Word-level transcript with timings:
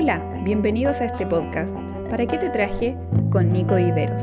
Hola, 0.00 0.22
bienvenidos 0.44 1.00
a 1.00 1.06
este 1.06 1.26
podcast. 1.26 1.74
¿Para 2.08 2.24
qué 2.24 2.38
te 2.38 2.50
traje? 2.50 2.96
Con 3.32 3.52
Nico 3.52 3.74
Viveros. 3.74 4.22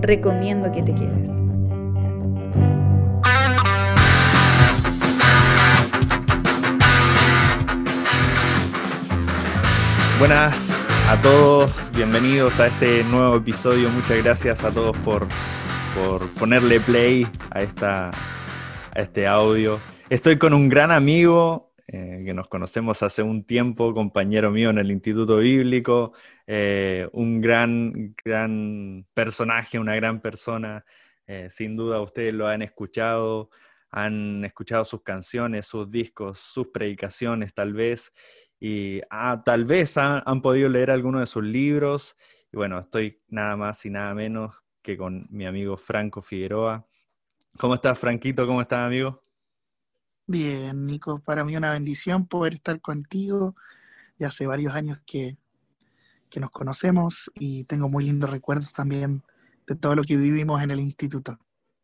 Recomiendo 0.00 0.72
que 0.72 0.82
te 0.82 0.92
quedes. 0.92 1.30
Buenas 10.18 10.90
a 11.08 11.22
todos, 11.22 11.72
bienvenidos 11.94 12.58
a 12.58 12.66
este 12.66 13.04
nuevo 13.04 13.36
episodio. 13.36 13.90
Muchas 13.90 14.20
gracias 14.20 14.64
a 14.64 14.72
todos 14.72 14.98
por, 14.98 15.28
por 15.94 16.28
ponerle 16.30 16.80
play 16.80 17.24
a, 17.52 17.62
esta, 17.62 18.08
a 18.08 19.00
este 19.00 19.28
audio. 19.28 19.78
Estoy 20.10 20.38
con 20.38 20.52
un 20.52 20.68
gran 20.68 20.90
amigo, 20.90 21.70
eh, 21.86 22.22
que 22.24 22.32
nos 22.32 22.48
conocemos 22.48 23.02
hace 23.02 23.22
un 23.22 23.44
tiempo, 23.44 23.92
compañero 23.92 24.50
mío 24.50 24.70
en 24.70 24.78
el 24.78 24.90
Instituto 24.90 25.38
Bíblico, 25.38 26.12
eh, 26.46 27.08
un 27.12 27.40
gran, 27.40 28.14
gran 28.24 29.06
personaje, 29.12 29.78
una 29.78 29.94
gran 29.94 30.20
persona. 30.20 30.84
Eh, 31.26 31.48
sin 31.50 31.76
duda 31.76 32.00
ustedes 32.00 32.32
lo 32.34 32.46
han 32.48 32.62
escuchado, 32.62 33.50
han 33.90 34.44
escuchado 34.44 34.84
sus 34.84 35.02
canciones, 35.02 35.66
sus 35.66 35.90
discos, 35.90 36.38
sus 36.38 36.68
predicaciones 36.68 37.54
tal 37.54 37.72
vez, 37.74 38.12
y 38.58 39.00
ah, 39.10 39.42
tal 39.44 39.64
vez 39.64 39.96
han, 39.98 40.22
han 40.24 40.40
podido 40.40 40.68
leer 40.68 40.90
alguno 40.90 41.20
de 41.20 41.26
sus 41.26 41.44
libros. 41.44 42.16
Y 42.50 42.56
bueno, 42.56 42.78
estoy 42.78 43.20
nada 43.28 43.56
más 43.56 43.84
y 43.84 43.90
nada 43.90 44.14
menos 44.14 44.54
que 44.80 44.96
con 44.96 45.26
mi 45.30 45.46
amigo 45.46 45.76
Franco 45.76 46.22
Figueroa. 46.22 46.86
¿Cómo 47.58 47.74
estás, 47.74 47.98
Franquito? 47.98 48.46
¿Cómo 48.46 48.60
estás, 48.60 48.86
amigo? 48.86 49.23
Bien, 50.26 50.86
Nico, 50.86 51.20
para 51.20 51.44
mí 51.44 51.54
una 51.56 51.72
bendición 51.72 52.26
poder 52.26 52.54
estar 52.54 52.80
contigo. 52.80 53.54
Ya 54.18 54.28
hace 54.28 54.46
varios 54.46 54.74
años 54.74 55.00
que, 55.04 55.36
que 56.30 56.40
nos 56.40 56.50
conocemos 56.50 57.30
y 57.34 57.64
tengo 57.64 57.88
muy 57.88 58.04
lindos 58.04 58.30
recuerdos 58.30 58.72
también 58.72 59.22
de 59.66 59.76
todo 59.76 59.94
lo 59.94 60.02
que 60.02 60.16
vivimos 60.16 60.62
en 60.62 60.70
el 60.70 60.80
instituto. 60.80 61.38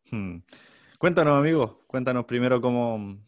Hmm. 0.09 0.39
Cuéntanos, 0.97 1.37
amigo, 1.37 1.83
cuéntanos 1.87 2.25
primero 2.25 2.61
cómo, 2.61 3.19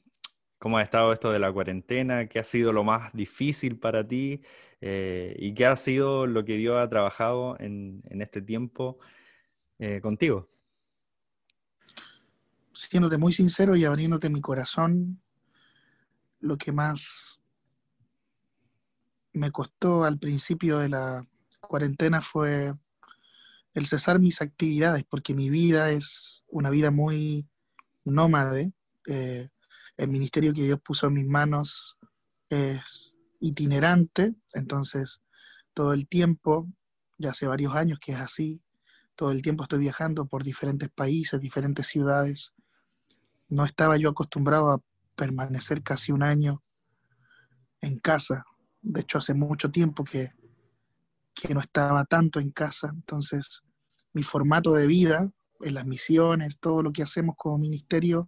cómo 0.57 0.77
ha 0.77 0.81
estado 0.81 1.13
esto 1.13 1.31
de 1.31 1.39
la 1.39 1.51
cuarentena, 1.51 2.27
qué 2.27 2.39
ha 2.39 2.43
sido 2.43 2.73
lo 2.73 2.83
más 2.83 3.13
difícil 3.13 3.77
para 3.77 4.07
ti 4.07 4.41
eh, 4.81 5.35
y 5.37 5.53
qué 5.53 5.67
ha 5.67 5.75
sido 5.75 6.25
lo 6.25 6.43
que 6.43 6.57
Dios 6.57 6.77
ha 6.77 6.89
trabajado 6.89 7.55
en, 7.59 8.01
en 8.09 8.21
este 8.21 8.41
tiempo 8.41 8.97
eh, 9.77 10.01
contigo 10.01 10.52
siéndote 12.73 13.17
muy 13.17 13.33
sincero 13.33 13.75
y 13.75 13.85
abriéndote 13.85 14.29
mi 14.29 14.41
corazón, 14.41 15.21
lo 16.39 16.57
que 16.57 16.71
más 16.71 17.39
me 19.31 19.51
costó 19.51 20.03
al 20.03 20.19
principio 20.19 20.79
de 20.79 20.89
la 20.89 21.27
cuarentena 21.61 22.21
fue 22.21 22.73
el 23.73 23.87
cesar 23.87 24.19
mis 24.19 24.41
actividades, 24.41 25.03
porque 25.03 25.33
mi 25.33 25.49
vida 25.49 25.89
es 25.91 26.43
una 26.47 26.69
vida 26.69 26.91
muy 26.91 27.47
nómade. 28.03 28.73
Eh, 29.07 29.49
el 29.97 30.07
ministerio 30.09 30.53
que 30.53 30.63
Dios 30.63 30.79
puso 30.81 31.07
en 31.07 31.13
mis 31.13 31.25
manos 31.25 31.97
es 32.49 33.15
itinerante, 33.39 34.35
entonces 34.53 35.21
todo 35.73 35.93
el 35.93 36.07
tiempo, 36.07 36.67
ya 37.17 37.31
hace 37.31 37.47
varios 37.47 37.75
años 37.75 37.99
que 37.99 38.11
es 38.13 38.19
así, 38.19 38.61
todo 39.15 39.31
el 39.31 39.41
tiempo 39.41 39.63
estoy 39.63 39.79
viajando 39.79 40.25
por 40.25 40.43
diferentes 40.43 40.89
países, 40.89 41.39
diferentes 41.39 41.87
ciudades, 41.87 42.53
no 43.53 43.65
estaba 43.65 43.97
yo 43.97 44.09
acostumbrado 44.09 44.71
a 44.71 44.81
permanecer 45.15 45.83
casi 45.83 46.11
un 46.11 46.23
año 46.23 46.63
en 47.81 47.99
casa. 47.99 48.45
De 48.81 49.01
hecho, 49.01 49.19
hace 49.19 49.35
mucho 49.35 49.69
tiempo 49.69 50.03
que, 50.03 50.31
que 51.35 51.53
no 51.53 51.59
estaba 51.59 52.03
tanto 52.05 52.39
en 52.39 52.49
casa. 52.49 52.89
Entonces, 52.91 53.61
mi 54.13 54.23
formato 54.23 54.73
de 54.73 54.87
vida, 54.87 55.31
en 55.61 55.73
las 55.75 55.85
misiones, 55.85 56.59
todo 56.59 56.81
lo 56.81 56.91
que 56.91 57.03
hacemos 57.03 57.35
como 57.37 57.59
ministerio, 57.59 58.27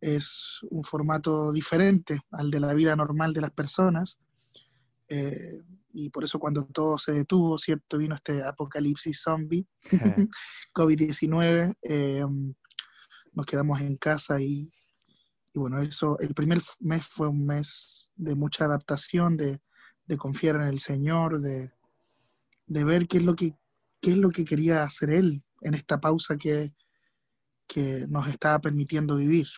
es 0.00 0.60
un 0.70 0.82
formato 0.82 1.52
diferente 1.52 2.22
al 2.30 2.50
de 2.50 2.60
la 2.60 2.72
vida 2.72 2.96
normal 2.96 3.34
de 3.34 3.40
las 3.42 3.52
personas. 3.52 4.18
Eh, 5.08 5.60
y 5.92 6.08
por 6.08 6.24
eso 6.24 6.38
cuando 6.38 6.64
todo 6.64 6.96
se 6.96 7.12
detuvo, 7.12 7.58
¿cierto? 7.58 7.98
Vino 7.98 8.14
este 8.14 8.42
apocalipsis 8.42 9.20
zombie, 9.20 9.66
COVID-19, 10.74 11.76
nos 13.32 13.46
quedamos 13.46 13.80
en 13.80 13.96
casa 13.96 14.40
y, 14.40 14.70
bueno, 15.54 15.80
eso, 15.80 16.18
el 16.20 16.34
primer 16.34 16.60
mes 16.80 17.06
fue 17.06 17.28
un 17.28 17.44
mes 17.44 18.10
de 18.16 18.34
mucha 18.34 18.64
adaptación, 18.64 19.36
de, 19.36 19.60
confiar 20.18 20.56
en 20.56 20.68
el 20.68 20.78
Señor, 20.78 21.40
de, 21.40 21.72
ver 22.66 23.08
qué 23.08 23.16
es 23.16 23.24
lo 23.24 23.34
que 23.34 23.54
es 24.02 24.18
lo 24.18 24.28
que 24.28 24.44
quería 24.44 24.82
hacer 24.82 25.10
Él 25.10 25.42
en 25.62 25.72
esta 25.72 25.98
pausa 26.00 26.36
que, 26.36 26.74
que 27.66 28.06
nos 28.08 28.28
estaba 28.28 28.58
permitiendo 28.60 29.16
vivir. 29.16 29.48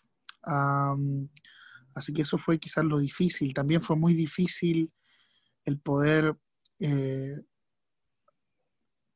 así 1.95 2.13
que 2.13 2.23
eso 2.23 2.39
fue 2.39 2.59
quizás 2.59 2.85
lo 2.85 2.99
difícil. 2.99 3.53
También 3.53 3.83
fue 3.83 3.97
muy 3.97 4.15
difícil 4.15 4.93
el 5.65 5.81
poder 5.81 6.37
eh, 6.79 7.43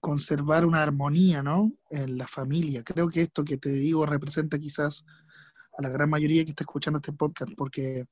conservar 0.00 0.64
una 0.64 0.82
armonía, 0.82 1.42
¿no? 1.42 1.72
En 1.90 2.18
la 2.18 2.26
familia. 2.26 2.82
Creo 2.84 3.08
que 3.08 3.22
esto 3.22 3.44
que 3.44 3.56
te 3.56 3.70
digo 3.70 4.06
representa 4.06 4.58
quizás 4.58 5.04
a 5.76 5.82
la 5.82 5.88
gran 5.88 6.10
mayoría 6.10 6.44
que 6.44 6.50
está 6.50 6.64
escuchando 6.64 6.98
este 6.98 7.12
podcast, 7.12 7.52
porque 7.56 8.06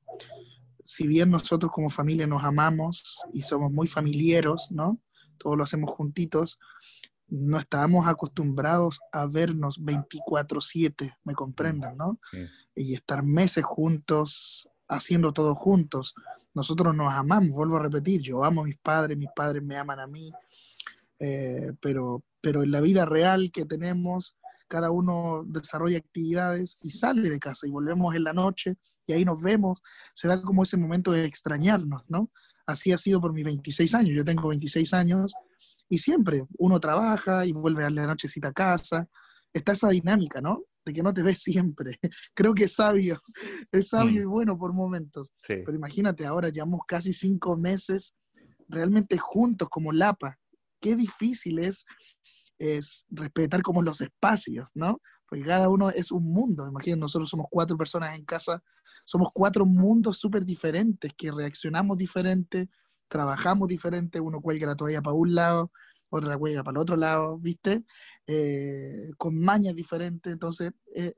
si 0.83 1.07
bien 1.07 1.29
nosotros 1.29 1.71
como 1.71 1.89
familia 1.89 2.27
nos 2.27 2.43
amamos 2.43 3.17
y 3.33 3.41
somos 3.41 3.71
muy 3.71 3.87
familiares, 3.87 4.69
¿no? 4.71 4.99
Todos 5.37 5.57
lo 5.57 5.63
hacemos 5.63 5.91
juntitos, 5.91 6.59
no 7.27 7.57
estábamos 7.57 8.07
acostumbrados 8.07 9.01
a 9.11 9.27
vernos 9.27 9.79
24/7, 9.79 11.17
me 11.25 11.33
comprendan, 11.33 11.97
¿no? 11.97 12.19
Y 12.73 12.93
estar 12.93 13.21
meses 13.23 13.65
juntos, 13.65 14.69
haciendo 14.87 15.33
todo 15.33 15.53
juntos. 15.55 16.15
Nosotros 16.53 16.95
nos 16.95 17.13
amamos, 17.13 17.49
vuelvo 17.49 17.75
a 17.75 17.83
repetir, 17.83 18.21
yo 18.21 18.43
amo 18.45 18.61
a 18.61 18.65
mis 18.65 18.77
padres, 18.77 19.17
mis 19.17 19.29
padres 19.35 19.61
me 19.61 19.77
aman 19.77 19.99
a 19.99 20.07
mí, 20.07 20.31
eh, 21.19 21.73
pero, 21.81 22.23
pero 22.41 22.63
en 22.63 22.71
la 22.71 22.81
vida 22.81 23.05
real 23.05 23.51
que 23.51 23.65
tenemos, 23.65 24.35
cada 24.67 24.91
uno 24.91 25.43
desarrolla 25.45 25.97
actividades 25.97 26.77
y 26.81 26.91
sale 26.91 27.29
de 27.29 27.39
casa 27.39 27.67
y 27.67 27.71
volvemos 27.71 28.15
en 28.15 28.23
la 28.23 28.33
noche 28.33 28.75
y 29.05 29.13
ahí 29.13 29.23
nos 29.23 29.41
vemos, 29.41 29.81
se 30.13 30.27
da 30.27 30.41
como 30.41 30.63
ese 30.63 30.77
momento 30.77 31.11
de 31.11 31.25
extrañarnos, 31.25 32.03
¿no? 32.09 32.29
Así 32.65 32.91
ha 32.91 32.97
sido 32.97 33.21
por 33.21 33.33
mis 33.33 33.45
26 33.45 33.95
años, 33.95 34.15
yo 34.15 34.25
tengo 34.25 34.49
26 34.49 34.93
años 34.93 35.33
y 35.89 35.97
siempre 35.99 36.45
uno 36.57 36.79
trabaja 36.79 37.45
y 37.45 37.53
vuelve 37.53 37.85
a 37.85 37.89
la 37.89 38.05
nochecita 38.05 38.49
a 38.49 38.53
casa, 38.53 39.07
está 39.53 39.71
esa 39.71 39.89
dinámica, 39.89 40.41
¿no? 40.41 40.65
De 40.85 40.91
que 40.91 41.01
no 41.01 41.13
te 41.13 41.23
ves 41.23 41.39
siempre. 41.39 41.97
Creo 42.33 42.53
que 42.53 42.65
es 42.65 42.75
sabio, 42.75 43.21
es 43.71 43.89
sabio 43.89 44.21
mm. 44.21 44.23
y 44.23 44.25
bueno 44.25 44.57
por 44.57 44.73
momentos. 44.73 45.33
Pero 45.47 45.73
imagínate, 45.73 46.25
ahora 46.25 46.49
llevamos 46.49 46.81
casi 46.85 47.13
cinco 47.13 47.55
meses 47.55 48.13
realmente 48.67 49.17
juntos 49.17 49.69
como 49.69 49.93
Lapa, 49.93 50.37
qué 50.79 50.95
difícil 50.95 51.59
es, 51.59 51.85
es 52.59 53.05
respetar 53.09 53.61
como 53.61 53.81
los 53.81 54.01
espacios, 54.01 54.71
¿no? 54.73 55.01
Porque 55.29 55.45
cada 55.45 55.69
uno 55.69 55.89
es 55.89 56.11
un 56.11 56.23
mundo. 56.31 56.67
Imagínense, 56.67 56.99
nosotros 56.99 57.29
somos 57.29 57.47
cuatro 57.49 57.77
personas 57.77 58.17
en 58.17 58.25
casa, 58.25 58.63
somos 59.05 59.29
cuatro 59.33 59.65
mundos 59.65 60.17
súper 60.17 60.45
diferentes, 60.45 61.13
que 61.15 61.31
reaccionamos 61.31 61.97
diferente, 61.97 62.69
trabajamos 63.07 63.67
diferente, 63.67 64.19
uno 64.19 64.41
cuelga 64.41 64.67
la 64.67 64.75
toalla 64.75 65.01
para 65.01 65.13
un 65.15 65.35
lado, 65.35 65.71
otra 66.09 66.29
la 66.29 66.37
cuelga 66.37 66.63
para 66.63 66.77
el 66.77 66.81
otro 66.81 66.95
lado, 66.95 67.37
¿viste? 67.37 67.83
Eh, 68.25 69.11
con 69.17 69.37
mañas 69.37 69.75
diferentes. 69.75 70.31
Entonces, 70.31 70.71
eh, 70.95 71.13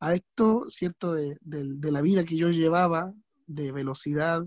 a 0.00 0.14
esto, 0.14 0.66
¿cierto? 0.68 1.12
De, 1.12 1.36
de, 1.40 1.92
la 1.92 2.02
vida 2.02 2.24
que 2.24 2.36
yo 2.36 2.50
llevaba, 2.50 3.12
de 3.46 3.72
velocidad, 3.72 4.46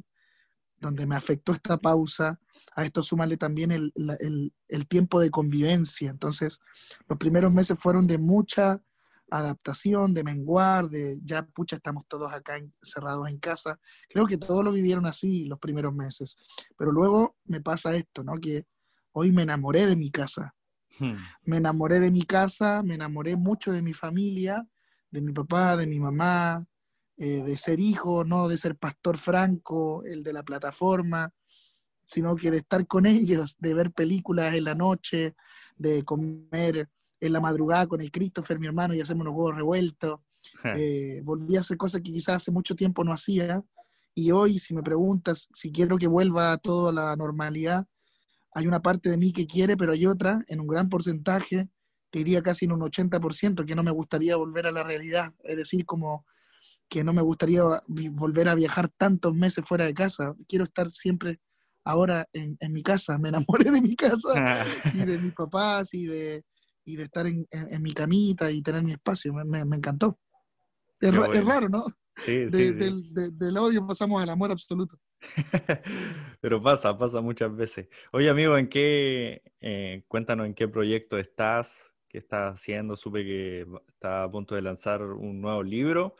donde 0.81 1.05
me 1.05 1.15
afectó 1.15 1.53
esta 1.53 1.77
pausa, 1.77 2.39
a 2.75 2.83
esto 2.83 3.03
súmale 3.03 3.37
también 3.37 3.71
el, 3.71 3.93
el, 4.67 4.87
tiempo 4.87 5.19
de 5.19 5.29
convivencia. 5.29 6.09
Entonces, 6.09 6.59
los 7.07 7.17
primeros 7.17 7.51
meses 7.51 7.77
fueron 7.79 8.07
de 8.07 8.17
mucha 8.17 8.81
adaptación, 9.29 10.13
de 10.13 10.23
menguar, 10.23 10.89
de 10.89 11.19
ya, 11.23 11.45
pucha, 11.45 11.77
estamos 11.77 12.05
todos 12.07 12.33
acá 12.33 12.57
encerrados 12.57 13.29
en 13.29 13.37
casa. 13.37 13.79
Creo 14.09 14.25
que 14.25 14.37
todos 14.37 14.63
lo 14.63 14.71
vivieron 14.71 15.05
así 15.05 15.45
los 15.45 15.59
primeros 15.59 15.93
meses. 15.93 16.37
Pero 16.77 16.91
luego 16.91 17.37
me 17.45 17.61
pasa 17.61 17.95
esto, 17.95 18.23
¿no? 18.23 18.39
Que 18.39 18.65
hoy 19.13 19.31
me 19.31 19.43
enamoré 19.43 19.85
de 19.85 19.95
mi 19.95 20.09
casa. 20.09 20.55
Hmm. 20.99 21.15
Me 21.43 21.57
enamoré 21.57 21.99
de 21.99 22.11
mi 22.11 22.23
casa, 22.23 22.81
me 22.83 22.95
enamoré 22.95 23.35
mucho 23.35 23.71
de 23.71 23.81
mi 23.81 23.93
familia, 23.93 24.67
de 25.11 25.21
mi 25.21 25.31
papá, 25.31 25.77
de 25.77 25.87
mi 25.87 25.99
mamá, 25.99 26.65
eh, 27.23 27.43
de 27.43 27.55
ser 27.55 27.79
hijo, 27.79 28.23
no 28.23 28.47
de 28.47 28.57
ser 28.57 28.77
pastor 28.77 29.15
franco, 29.15 30.03
el 30.05 30.23
de 30.23 30.33
la 30.33 30.41
plataforma, 30.41 31.31
sino 32.07 32.35
que 32.35 32.49
de 32.49 32.57
estar 32.57 32.87
con 32.87 33.05
ellos, 33.05 33.55
de 33.59 33.75
ver 33.75 33.91
películas 33.91 34.55
en 34.55 34.63
la 34.63 34.73
noche, 34.73 35.35
de 35.75 36.03
comer 36.03 36.89
en 37.19 37.33
la 37.33 37.39
madrugada 37.39 37.85
con 37.85 38.01
el 38.01 38.09
Christopher, 38.09 38.59
mi 38.59 38.65
hermano, 38.65 38.95
y 38.95 39.01
hacerme 39.01 39.21
unos 39.21 39.35
huevos 39.35 39.55
revueltos. 39.55 40.19
Eh, 40.75 41.21
volví 41.23 41.55
a 41.55 41.59
hacer 41.59 41.77
cosas 41.77 42.01
que 42.01 42.11
quizás 42.11 42.37
hace 42.37 42.51
mucho 42.51 42.75
tiempo 42.75 43.03
no 43.03 43.13
hacía 43.13 43.63
Y 44.15 44.31
hoy, 44.31 44.57
si 44.57 44.73
me 44.73 44.81
preguntas 44.81 45.47
si 45.53 45.71
quiero 45.71 45.97
que 45.97 46.07
vuelva 46.07 46.57
todo 46.57 46.89
a 46.89 46.91
la 46.91 47.15
normalidad, 47.15 47.85
hay 48.53 48.65
una 48.65 48.81
parte 48.81 49.09
de 49.11 49.17
mí 49.17 49.33
que 49.33 49.45
quiere, 49.45 49.77
pero 49.77 49.91
hay 49.91 50.07
otra, 50.07 50.43
en 50.47 50.59
un 50.59 50.67
gran 50.67 50.89
porcentaje, 50.89 51.69
te 52.09 52.19
diría 52.19 52.41
casi 52.41 52.65
en 52.65 52.71
un 52.71 52.81
80%, 52.81 53.65
que 53.65 53.75
no 53.75 53.83
me 53.83 53.91
gustaría 53.91 54.35
volver 54.35 54.65
a 54.65 54.71
la 54.71 54.83
realidad. 54.83 55.33
Es 55.43 55.57
decir, 55.57 55.85
como 55.85 56.25
que 56.91 57.05
no 57.05 57.13
me 57.13 57.21
gustaría 57.21 57.63
volver 57.87 58.49
a 58.49 58.53
viajar 58.53 58.89
tantos 58.89 59.33
meses 59.33 59.63
fuera 59.65 59.85
de 59.85 59.93
casa. 59.93 60.35
Quiero 60.45 60.65
estar 60.65 60.91
siempre 60.91 61.39
ahora 61.85 62.27
en, 62.33 62.57
mi 62.73 62.83
casa. 62.83 63.17
Me 63.17 63.29
enamoré 63.29 63.71
de 63.71 63.81
mi 63.81 63.95
casa 63.95 64.65
y 64.93 64.97
de 65.05 65.17
mis 65.17 65.33
papás 65.33 65.93
y 65.93 66.05
de, 66.05 66.43
y 66.83 66.97
de 66.97 67.03
estar 67.03 67.25
en, 67.25 67.47
mi 67.81 67.93
camita 67.93 68.51
y 68.51 68.61
tener 68.61 68.83
mi 68.83 68.91
espacio. 68.91 69.33
Me, 69.33 69.59
encantó. 69.61 70.19
Es, 70.99 71.15
raro, 71.45 71.69
¿no? 71.69 71.85
Sí, 72.17 72.49
sí, 72.49 72.71
Del, 72.73 73.57
odio 73.57 73.87
pasamos 73.87 74.21
al 74.21 74.29
amor 74.29 74.51
absoluto. 74.51 74.99
Pero 76.41 76.61
pasa, 76.61 76.97
pasa 76.97 77.21
muchas 77.21 77.55
veces. 77.55 77.87
Oye, 78.11 78.29
amigo, 78.29 78.57
¿en 78.57 78.67
qué, 78.67 79.43
eh, 79.61 80.03
cuéntanos 80.09 80.45
en 80.45 80.53
qué 80.53 80.67
proyecto 80.67 81.17
estás, 81.17 81.89
qué 82.09 82.17
estás 82.17 82.55
haciendo? 82.55 82.97
Supe 82.97 83.23
que 83.23 83.65
está 83.87 84.23
a 84.23 84.29
punto 84.29 84.55
de 84.55 84.61
lanzar 84.61 85.03
un 85.03 85.39
nuevo 85.39 85.63
libro. 85.63 86.17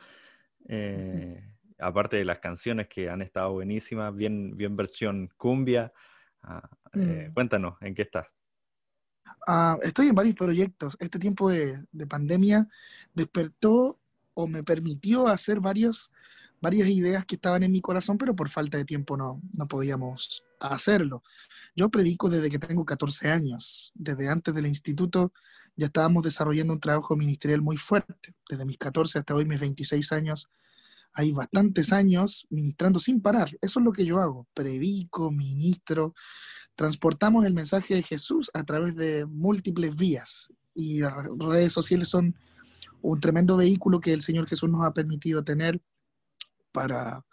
Eh, 0.68 1.42
aparte 1.78 2.16
de 2.16 2.24
las 2.24 2.38
canciones 2.38 2.88
que 2.88 3.10
han 3.10 3.22
estado 3.22 3.52
buenísimas, 3.52 4.14
bien, 4.14 4.56
bien 4.56 4.76
versión 4.76 5.28
cumbia. 5.36 5.92
Ah, 6.42 6.68
eh, 6.94 7.28
mm. 7.28 7.34
Cuéntanos, 7.34 7.76
¿en 7.80 7.94
qué 7.94 8.02
estás? 8.02 8.26
Ah, 9.46 9.76
estoy 9.82 10.08
en 10.08 10.14
varios 10.14 10.36
proyectos. 10.36 10.96
Este 11.00 11.18
tiempo 11.18 11.50
de, 11.50 11.86
pandemia 12.08 12.68
despertó 13.14 13.98
o 14.34 14.46
me 14.46 14.62
permitió 14.62 15.28
hacer 15.28 15.60
varios, 15.60 16.12
varias 16.60 16.88
ideas 16.88 17.24
que 17.24 17.36
estaban 17.36 17.62
en 17.62 17.72
mi 17.72 17.80
corazón, 17.80 18.18
pero 18.18 18.34
por 18.34 18.48
falta 18.48 18.78
de 18.78 18.84
tiempo 18.84 19.16
no, 19.16 19.40
no 19.56 19.66
podíamos 19.66 20.44
hacerlo. 20.60 21.22
Yo 21.74 21.90
predico 21.90 22.28
desde 22.28 22.50
que 22.50 22.58
tengo 22.58 22.84
14 22.84 23.28
años. 23.30 23.92
Desde 23.94 24.28
antes 24.28 24.54
del 24.54 24.66
instituto 24.66 25.32
ya 25.76 25.86
estábamos 25.86 26.24
desarrollando 26.24 26.74
un 26.74 26.80
trabajo 26.80 27.16
ministerial 27.16 27.62
muy 27.62 27.76
fuerte. 27.76 28.34
Desde 28.48 28.64
mis 28.64 28.78
14 28.78 29.18
hasta 29.18 29.34
hoy, 29.34 29.44
mis 29.44 29.60
26 29.60 30.12
años, 30.12 30.48
hay 31.14 31.32
bastantes 31.32 31.92
años 31.92 32.46
ministrando 32.50 33.00
sin 33.00 33.20
parar. 33.20 33.50
Eso 33.60 33.80
es 33.80 33.84
lo 33.84 33.92
que 33.92 34.04
yo 34.04 34.18
hago. 34.18 34.46
Predico, 34.54 35.30
ministro, 35.30 36.14
transportamos 36.74 37.44
el 37.44 37.54
mensaje 37.54 37.94
de 37.94 38.02
Jesús 38.02 38.50
a 38.54 38.64
través 38.64 38.96
de 38.96 39.26
múltiples 39.26 39.96
vías. 39.96 40.52
Y 40.74 41.00
las 41.00 41.14
redes 41.38 41.72
sociales 41.72 42.08
son 42.08 42.36
un 43.00 43.20
tremendo 43.20 43.56
vehículo 43.56 44.00
que 44.00 44.12
el 44.12 44.22
Señor 44.22 44.46
Jesús 44.48 44.70
nos 44.70 44.84
ha 44.84 44.94
permitido 44.94 45.42
tener 45.42 45.80
para, 46.70 47.24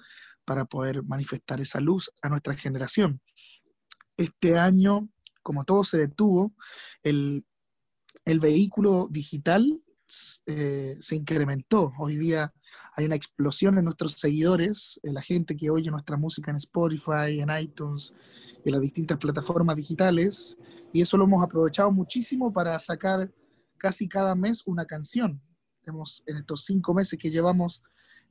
para 0.45 0.65
poder 0.65 1.03
manifestar 1.03 1.61
esa 1.61 1.79
luz 1.79 2.11
a 2.21 2.29
nuestra 2.29 2.55
generación. 2.55 3.21
Este 4.17 4.57
año, 4.57 5.09
como 5.41 5.63
todo 5.63 5.83
se 5.83 5.97
detuvo, 5.97 6.53
el, 7.03 7.45
el 8.25 8.39
vehículo 8.39 9.07
digital 9.09 9.81
eh, 10.45 10.97
se 10.99 11.15
incrementó. 11.15 11.93
Hoy 11.99 12.15
día 12.15 12.51
hay 12.95 13.05
una 13.05 13.15
explosión 13.15 13.77
en 13.77 13.85
nuestros 13.85 14.13
seguidores, 14.13 14.99
en 15.03 15.13
la 15.13 15.21
gente 15.21 15.55
que 15.55 15.69
oye 15.69 15.91
nuestra 15.91 16.17
música 16.17 16.51
en 16.51 16.57
Spotify, 16.57 17.39
en 17.39 17.49
iTunes, 17.61 18.13
en 18.65 18.71
las 18.71 18.81
distintas 18.81 19.17
plataformas 19.17 19.75
digitales, 19.75 20.57
y 20.91 21.01
eso 21.01 21.17
lo 21.17 21.25
hemos 21.25 21.43
aprovechado 21.43 21.91
muchísimo 21.91 22.51
para 22.51 22.77
sacar 22.79 23.31
casi 23.77 24.07
cada 24.07 24.35
mes 24.35 24.63
una 24.65 24.85
canción. 24.85 25.41
Hemos, 25.83 26.23
en 26.25 26.37
estos 26.37 26.65
cinco 26.65 26.93
meses 26.93 27.17
que 27.17 27.29
llevamos, 27.29 27.83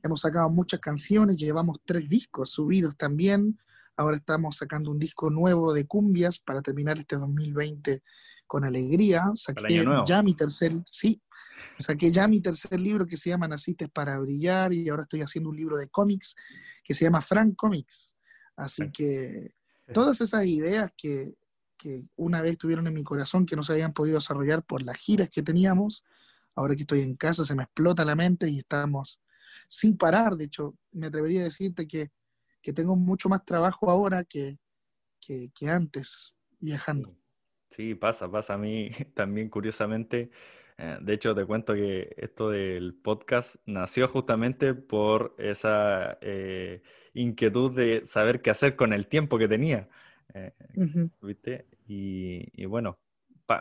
hemos 0.03 0.21
sacado 0.21 0.49
muchas 0.49 0.79
canciones, 0.79 1.37
llevamos 1.37 1.79
tres 1.85 2.07
discos 2.07 2.51
subidos 2.51 2.95
también. 2.95 3.57
Ahora 3.95 4.17
estamos 4.17 4.57
sacando 4.57 4.91
un 4.91 4.99
disco 4.99 5.29
nuevo 5.29 5.73
de 5.73 5.85
cumbias 5.87 6.39
para 6.39 6.61
terminar 6.61 6.99
este 6.99 7.15
2020 7.15 8.01
con 8.49 8.65
alegría. 8.65 9.31
Saqué 9.35 9.85
ya 10.07 10.23
mi 10.23 10.33
tercer, 10.33 10.73
sí, 10.87 11.21
saqué 11.77 12.11
ya 12.11 12.27
mi 12.27 12.41
tercer 12.41 12.79
libro 12.79 13.05
que 13.05 13.15
se 13.15 13.29
llama 13.29 13.47
Naciste 13.47 13.87
para 13.87 14.17
brillar 14.17 14.73
y 14.73 14.89
ahora 14.89 15.03
estoy 15.03 15.21
haciendo 15.21 15.51
un 15.51 15.55
libro 15.55 15.77
de 15.77 15.87
cómics 15.87 16.35
que 16.83 16.95
se 16.95 17.05
llama 17.05 17.21
Frank 17.21 17.55
Comics. 17.55 18.17
Así 18.55 18.91
que 18.91 19.53
todas 19.93 20.19
esas 20.19 20.45
ideas 20.47 20.91
que, 20.97 21.35
que 21.77 22.03
una 22.15 22.41
vez 22.41 22.57
tuvieron 22.57 22.87
en 22.87 22.95
mi 22.95 23.03
corazón 23.03 23.45
que 23.45 23.55
no 23.55 23.61
se 23.61 23.73
habían 23.73 23.93
podido 23.93 24.15
desarrollar 24.15 24.63
por 24.63 24.81
las 24.81 24.97
giras 24.97 25.29
que 25.29 25.43
teníamos, 25.43 26.03
ahora 26.55 26.75
que 26.75 26.81
estoy 26.81 27.01
en 27.01 27.15
casa 27.15 27.45
se 27.45 27.55
me 27.55 27.63
explota 27.63 28.03
la 28.03 28.15
mente 28.15 28.49
y 28.49 28.57
estamos 28.57 29.21
sin 29.67 29.95
parar. 29.95 30.35
De 30.35 30.45
hecho, 30.45 30.75
me 30.91 31.05
atrevería 31.05 31.41
a 31.41 31.45
decirte 31.45 31.87
que, 31.87 32.11
que 32.63 32.73
tengo 32.73 32.95
mucho 32.95 33.29
más 33.29 33.45
trabajo 33.45 33.91
ahora 33.91 34.23
que, 34.23 34.57
que, 35.21 35.51
que 35.53 35.69
antes 35.69 36.33
viajando. 36.59 37.15
Sí, 37.71 37.95
pasa, 37.95 38.29
pasa 38.29 38.55
a 38.55 38.57
mí 38.57 38.89
también 39.13 39.49
curiosamente. 39.49 40.31
Eh, 40.77 40.97
de 41.01 41.13
hecho, 41.13 41.35
te 41.35 41.45
cuento 41.45 41.73
que 41.73 42.13
esto 42.17 42.49
del 42.49 42.95
podcast 42.95 43.57
nació 43.65 44.07
justamente 44.07 44.73
por 44.73 45.35
esa 45.37 46.17
eh, 46.21 46.81
inquietud 47.13 47.75
de 47.75 48.05
saber 48.05 48.41
qué 48.41 48.49
hacer 48.49 48.75
con 48.75 48.93
el 48.93 49.07
tiempo 49.07 49.37
que 49.37 49.47
tenía. 49.47 49.89
Eh, 50.33 50.53
¿Viste? 51.21 51.67
Y, 51.87 52.65
bueno, 52.65 52.99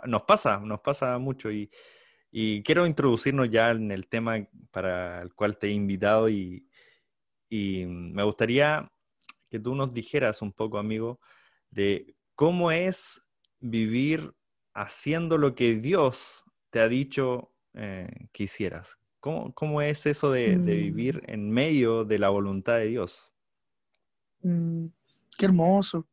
nos 0.07 0.23
pasa, 0.23 0.59
nos 0.61 0.81
pasa 0.81 1.19
mucho. 1.19 1.51
Y, 1.51 1.71
quiero 2.65 2.87
introducirnos 2.87 3.51
ya 3.51 3.71
en 3.71 3.91
el 3.91 4.07
tema 4.07 4.47
para 4.71 5.23
el 5.23 5.35
cual 5.35 5.59
te 5.59 5.69
he 5.69 5.71
invitado 5.71 6.29
y 6.29 6.67
me 7.51 8.23
gustaría 8.23 8.91
que 9.51 9.59
tú 9.59 9.75
nos 9.75 9.93
dijeras 9.93 10.43
un 10.43 10.53
poco, 10.53 10.79
amigo, 10.79 11.21
de 11.71 12.15
cómo 12.35 12.71
es 12.71 13.21
vivir 13.61 14.35
haciendo 14.75 15.39
lo 15.39 15.55
que 15.55 15.77
Dios 15.77 16.45
te 16.71 16.81
ha 16.81 16.89
dicho 16.89 17.53
eh, 17.75 18.29
que 18.33 18.45
hicieras? 18.45 18.99
¿Cómo, 19.21 19.83
es 19.83 20.07
eso 20.07 20.31
de, 20.31 20.57
mm. 20.57 20.65
vivir 20.65 21.23
en 21.27 21.51
medio 21.51 22.05
de 22.05 22.19
la 22.19 22.29
voluntad 22.29 22.79
de 22.79 22.87
Dios? 22.87 23.33
Mm, 24.43 24.87
qué 25.37 25.47
hermoso. 25.47 26.07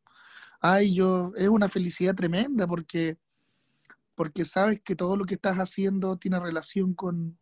Ay, 0.60 0.96
yo, 0.96 1.32
es 1.36 1.48
una 1.48 1.70
felicidad 1.70 2.16
tremenda 2.16 2.66
porque, 2.68 3.18
porque 4.16 4.44
sabes 4.44 4.82
que 4.84 4.96
todo 4.96 5.16
lo 5.16 5.26
que 5.26 5.36
estás 5.36 5.58
haciendo 5.58 6.18
tiene 6.18 6.40
relación 6.40 6.94
con, 6.94 7.38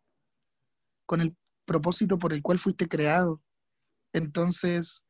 con 1.06 1.22
el 1.22 1.36
propósito 1.66 2.20
por 2.20 2.34
el 2.34 2.42
cual 2.42 2.60
fuiste 2.60 2.88
creado. 2.88 3.42
Entonces, 4.12 5.06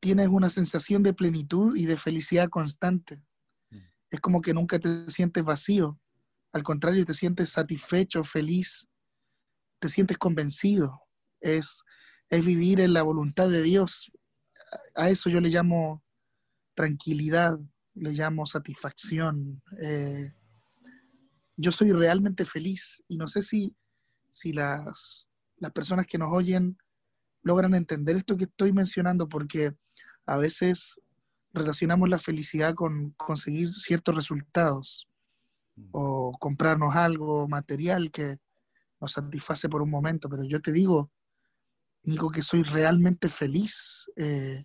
tienes 0.00 0.28
una 0.28 0.48
sensación 0.48 1.02
de 1.02 1.12
plenitud 1.12 1.76
y 1.76 1.84
de 1.84 1.98
felicidad 1.98 2.48
constante 2.48 3.22
es 4.10 4.20
como 4.20 4.40
que 4.40 4.52
nunca 4.52 4.78
te 4.78 5.08
sientes 5.08 5.44
vacío. 5.44 5.98
Al 6.52 6.62
contrario, 6.62 7.04
te 7.04 7.14
sientes 7.14 7.50
satisfecho, 7.50 8.24
feliz, 8.24 8.88
te 9.78 9.88
sientes 9.88 10.18
convencido. 10.18 11.02
Es, 11.40 11.82
es 12.28 12.44
vivir 12.44 12.80
en 12.80 12.92
la 12.92 13.02
voluntad 13.02 13.48
de 13.48 13.62
Dios. 13.62 14.10
A 14.94 15.10
eso 15.10 15.30
yo 15.30 15.40
le 15.40 15.48
llamo 15.48 16.02
tranquilidad, 16.74 17.58
le 17.94 18.12
llamo 18.12 18.46
satisfacción. 18.46 19.62
Eh, 19.80 20.32
yo 21.56 21.72
soy 21.72 21.92
realmente 21.92 22.44
feliz 22.44 23.02
y 23.06 23.16
no 23.16 23.28
sé 23.28 23.42
si, 23.42 23.76
si 24.30 24.52
las, 24.52 25.28
las 25.56 25.72
personas 25.72 26.06
que 26.06 26.18
nos 26.18 26.32
oyen 26.32 26.78
logran 27.42 27.74
entender 27.74 28.16
esto 28.16 28.36
que 28.36 28.44
estoy 28.44 28.72
mencionando, 28.72 29.28
porque 29.28 29.74
a 30.26 30.36
veces 30.36 31.00
relacionamos 31.52 32.08
la 32.08 32.18
felicidad 32.18 32.74
con 32.74 33.10
conseguir 33.12 33.70
ciertos 33.70 34.14
resultados 34.14 35.08
mm. 35.76 35.88
o 35.92 36.36
comprarnos 36.38 36.94
algo 36.94 37.48
material 37.48 38.10
que 38.10 38.38
nos 39.00 39.12
satisface 39.12 39.68
por 39.68 39.82
un 39.82 39.90
momento, 39.90 40.28
pero 40.28 40.44
yo 40.44 40.60
te 40.60 40.72
digo, 40.72 41.10
digo 42.02 42.30
que 42.30 42.42
soy 42.42 42.62
realmente 42.62 43.28
feliz, 43.28 44.10
eh, 44.16 44.64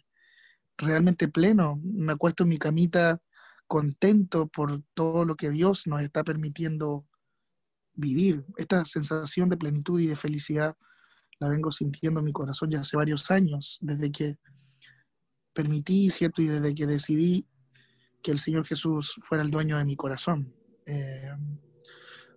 realmente 0.78 1.28
pleno, 1.28 1.80
me 1.84 2.14
acuesto 2.14 2.44
en 2.44 2.50
mi 2.50 2.58
camita 2.58 3.22
contento 3.68 4.48
por 4.48 4.84
todo 4.94 5.26
lo 5.26 5.36
que 5.36 5.50
Dios 5.50 5.88
nos 5.88 6.02
está 6.02 6.24
permitiendo 6.24 7.08
vivir. 7.94 8.46
Esta 8.58 8.86
sensación 8.86 9.50
de 9.50 9.58
plenitud 9.58 10.00
y 10.00 10.08
de 10.08 10.16
felicidad 10.16 10.76
la 11.40 11.50
vengo 11.50 11.72
sintiendo 11.72 12.20
en 12.20 12.26
mi 12.26 12.34
corazón 12.34 12.70
ya 12.72 12.82
hace 12.82 12.98
varios 12.98 13.32
años, 13.32 13.80
desde 13.82 14.12
que 14.12 14.38
permití, 15.56 16.10
¿cierto? 16.12 16.42
Y 16.42 16.48
desde 16.48 16.76
que 16.76 16.86
decidí 16.86 17.48
que 18.22 18.32
el 18.32 18.38
Señor 18.40 18.68
Jesús 18.68 19.16
fuera 19.22 19.44
el 19.44 19.50
dueño 19.50 19.78
de 19.78 19.86
mi 19.86 19.96
corazón. 19.96 20.54
Eh, 20.86 21.32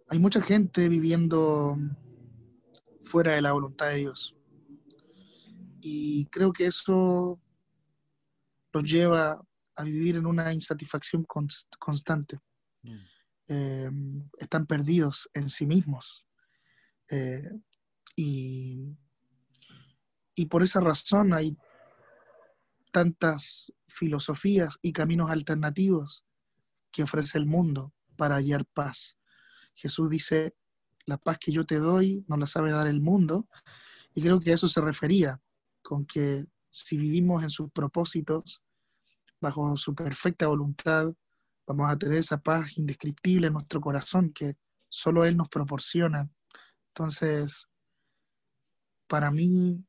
hay 0.09 0.19
mucha 0.19 0.41
gente 0.41 0.89
viviendo 0.89 1.77
fuera 3.01 3.33
de 3.33 3.43
la 3.43 3.53
voluntad 3.53 3.89
de 3.89 3.97
Dios. 3.97 4.35
Y 5.81 6.27
creo 6.27 6.53
que 6.53 6.67
eso 6.67 7.41
los 8.73 8.85
lleva 8.85 9.43
a 9.75 9.85
vivir 9.85 10.17
en 10.17 10.27
una 10.27 10.53
insatisfacción 10.53 11.27
constante. 11.79 12.39
Mm. 12.83 12.99
Eh, 13.49 13.91
están 14.39 14.67
perdidos 14.67 15.29
en 15.35 15.49
sí 15.49 15.67
mismos. 15.67 16.25
Eh, 17.11 17.51
y, 18.15 18.97
y 20.35 20.47
por 20.47 20.63
esa 20.63 20.81
razón 20.81 21.33
hay 21.33 21.57
tantas 22.91 23.73
filosofías 23.87 24.79
y 24.83 24.93
caminos 24.93 25.31
alternativos 25.31 26.25
que 26.91 27.03
ofrece 27.03 27.39
el 27.39 27.47
mundo 27.47 27.93
para 28.17 28.37
hallar 28.37 28.65
paz. 28.67 29.17
Jesús 29.75 30.11
dice, 30.11 30.55
la 31.07 31.19
paz 31.19 31.39
que 31.39 31.53
yo 31.53 31.65
te 31.65 31.79
doy 31.79 32.25
no 32.29 32.37
la 32.37 32.47
sabe 32.47 32.71
dar 32.71 32.87
el 32.87 33.01
mundo, 33.01 33.49
y 34.15 34.23
creo 34.23 34.41
que 34.41 34.51
a 34.51 34.55
eso 34.55 34.69
se 34.69 34.81
refería, 34.81 35.41
con 35.83 36.05
que 36.05 36.47
si 36.69 36.97
vivimos 36.97 37.43
en 37.43 37.51
sus 37.51 37.71
propósitos, 37.71 38.63
bajo 39.41 39.77
su 39.77 39.95
perfecta 39.95 40.49
voluntad, 40.49 41.15
vamos 41.67 41.91
a 41.91 41.97
tener 41.97 42.19
esa 42.19 42.39
paz 42.39 42.77
indescriptible 42.77 43.47
en 43.47 43.53
nuestro 43.53 43.81
corazón 43.81 44.33
que 44.33 44.57
solo 44.89 45.25
Él 45.25 45.37
nos 45.37 45.49
proporciona. 45.49 46.29
Entonces, 46.89 47.69
para 49.07 49.31
mí, 49.31 49.85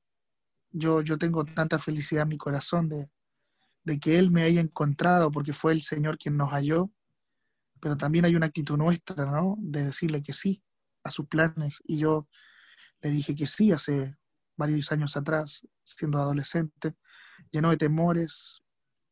yo, 0.71 1.01
yo 1.01 1.17
tengo 1.17 1.45
tanta 1.45 1.79
felicidad 1.79 2.23
en 2.23 2.29
mi 2.29 2.37
corazón 2.37 2.89
de, 2.89 3.09
de 3.83 3.99
que 3.99 4.19
Él 4.19 4.31
me 4.31 4.43
haya 4.43 4.61
encontrado, 4.61 5.31
porque 5.31 5.53
fue 5.53 5.71
el 5.71 5.81
Señor 5.81 6.17
quien 6.17 6.37
nos 6.37 6.51
halló, 6.51 6.91
pero 7.79 7.97
también 7.97 8.25
hay 8.25 8.35
una 8.35 8.47
actitud 8.47 8.77
nuestra, 8.77 9.25
¿no? 9.25 9.55
De 9.59 9.85
decirle 9.85 10.21
que 10.21 10.33
sí 10.33 10.61
a 11.03 11.11
sus 11.11 11.27
planes. 11.27 11.81
Y 11.85 11.97
yo 11.99 12.27
le 13.01 13.09
dije 13.09 13.35
que 13.35 13.47
sí 13.47 13.71
hace 13.71 14.15
varios 14.57 14.91
años 14.91 15.15
atrás, 15.15 15.65
siendo 15.83 16.19
adolescente, 16.19 16.95
lleno 17.51 17.69
de 17.69 17.77
temores, 17.77 18.61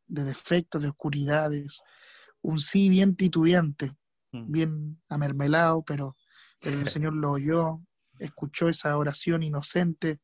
de 0.05 0.23
defectos, 0.23 0.81
de 0.81 0.89
oscuridades, 0.89 1.81
un 2.41 2.59
sí 2.59 2.89
bien 2.89 3.15
titubeante, 3.15 3.95
mm. 4.31 4.51
bien 4.51 5.01
amermelado, 5.09 5.83
pero, 5.83 6.15
el 6.61 6.89
Señor 6.89 7.13
lo 7.13 7.31
oyó, 7.33 7.81
escuchó 8.17 8.67
esa 8.67 8.97
oración 8.97 9.43
inocente, 9.43 10.19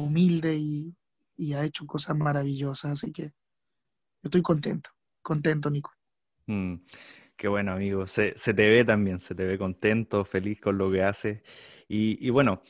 humilde 0.00 0.56
y, 0.56 0.94
ha 1.54 1.64
hecho 1.64 1.86
cosas 1.86 2.16
maravillosas. 2.16 2.92
Así 2.92 3.12
que 3.12 3.24
yo 3.24 3.32
estoy 4.24 4.42
contento, 4.42 4.90
contento, 5.22 5.70
Nico. 5.70 5.92
Mm. 6.46 6.76
Qué 7.38 7.46
bueno, 7.46 7.72
amigo. 7.72 8.08
Se, 8.08 8.32
te 8.32 8.52
ve 8.52 8.84
también, 8.84 9.20
se 9.20 9.32
te 9.32 9.46
ve 9.46 9.56
contento, 9.56 10.24
feliz 10.24 10.60
con 10.60 10.76
lo 10.76 10.90
que 10.90 11.04
haces. 11.04 11.40
Y, 11.86 12.30
bueno, 12.30 12.62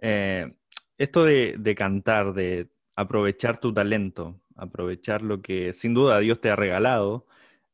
eh, 0.00 0.56
esto 0.96 1.24
de, 1.26 1.74
cantar, 1.76 2.32
de 2.32 2.70
aprovechar 2.96 3.58
tu 3.58 3.74
talento, 3.74 4.40
aprovechar 4.56 5.20
lo 5.20 5.42
que 5.42 5.74
sin 5.74 5.92
duda 5.92 6.20
Dios 6.20 6.40
te 6.40 6.48
ha 6.48 6.56
regalado, 6.56 7.26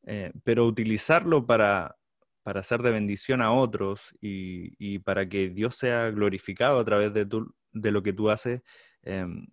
eh, 0.03 0.33
pero 0.43 0.67
utilizarlo 0.67 1.47
para, 1.47 1.97
para 2.43 2.65
ser 2.65 2.83
de 2.83 2.91
bendición 2.91 3.43
a 3.43 3.53
otros 3.53 4.13
y, 4.21 4.99
para 5.01 5.29
que 5.29 5.51
Dios 5.51 5.77
sea 5.77 6.11
glorificado 6.11 6.81
a 6.81 6.85
través 6.85 7.15
de, 7.15 7.29
de 7.73 7.93
lo 7.93 8.03
que 8.03 8.13
tú 8.13 8.29
haces, 8.29 8.63
em, 9.03 9.47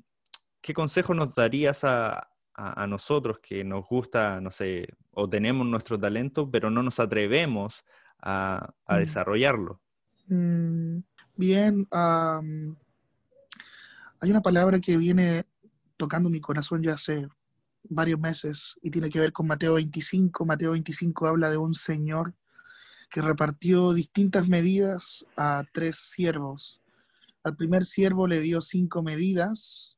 ¿qué 0.62 0.74
consejo 0.74 1.13
nos 1.13 1.36
darías 1.36 1.84
a, 1.84 2.30
a, 2.58 2.88
nosotros 2.88 3.39
que 3.39 3.63
nos 3.63 3.86
gusta, 3.86 4.42
no 4.42 4.50
sé, 4.50 4.88
o 5.12 5.30
tenemos 5.30 5.66
nuestro 5.68 6.00
talento, 6.00 6.50
pero 6.50 6.72
no 6.72 6.82
nos 6.82 7.00
atrevemos 7.00 7.84
a, 8.22 8.74
mm. 8.88 8.96
desarrollarlo? 8.96 9.80
Mm, 10.27 11.00
bien, 11.36 11.88
hay 11.92 12.75
una 14.32 14.42
palabra 14.42 14.80
que 14.80 14.98
viene 14.98 15.46
tocando 15.98 16.30
mi 16.30 16.42
corazón 16.42 16.82
ya 16.82 16.94
hace 16.94 17.27
varios 17.84 18.20
meses 18.20 18.75
y 18.82 18.89
tiene 18.89 19.10
que 19.10 19.20
ver 19.20 19.32
con 19.32 19.48
Mateo 19.48 19.75
25. 19.75 20.44
Mateo 20.46 20.72
25 20.72 21.27
habla 21.27 21.51
de 21.51 21.58
un 21.58 21.75
señor 21.75 22.34
que 23.10 23.22
repartió 23.22 23.94
distintas 23.94 24.48
medidas 24.48 25.25
a 25.38 25.63
tres 25.72 25.96
siervos. 25.98 26.82
Al 27.48 27.56
primer 27.56 27.86
siervo 27.86 28.27
le 28.27 28.42
dio 28.42 28.60
cinco 28.60 29.01
medidas, 29.01 29.98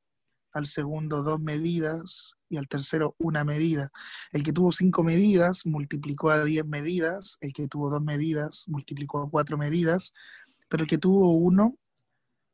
al 0.52 0.68
segundo 0.68 1.24
dos 1.24 1.40
medidas 1.40 2.36
y 2.48 2.58
al 2.58 2.68
tercero 2.68 3.16
una 3.18 3.44
medida. 3.44 3.92
El 4.32 4.44
que 4.44 4.54
tuvo 4.54 4.72
cinco 4.72 5.02
medidas 5.02 5.66
multiplicó 5.66 6.30
a 6.30 6.44
diez 6.44 6.64
medidas, 6.64 7.40
el 7.42 7.54
que 7.54 7.68
tuvo 7.68 7.90
dos 7.90 8.04
medidas 8.04 8.66
multiplicó 8.68 9.24
a 9.24 9.30
cuatro 9.32 9.58
medidas, 9.58 10.14
pero 10.70 10.84
el 10.84 10.90
que 10.90 11.00
tuvo 11.00 11.32
uno, 11.38 11.76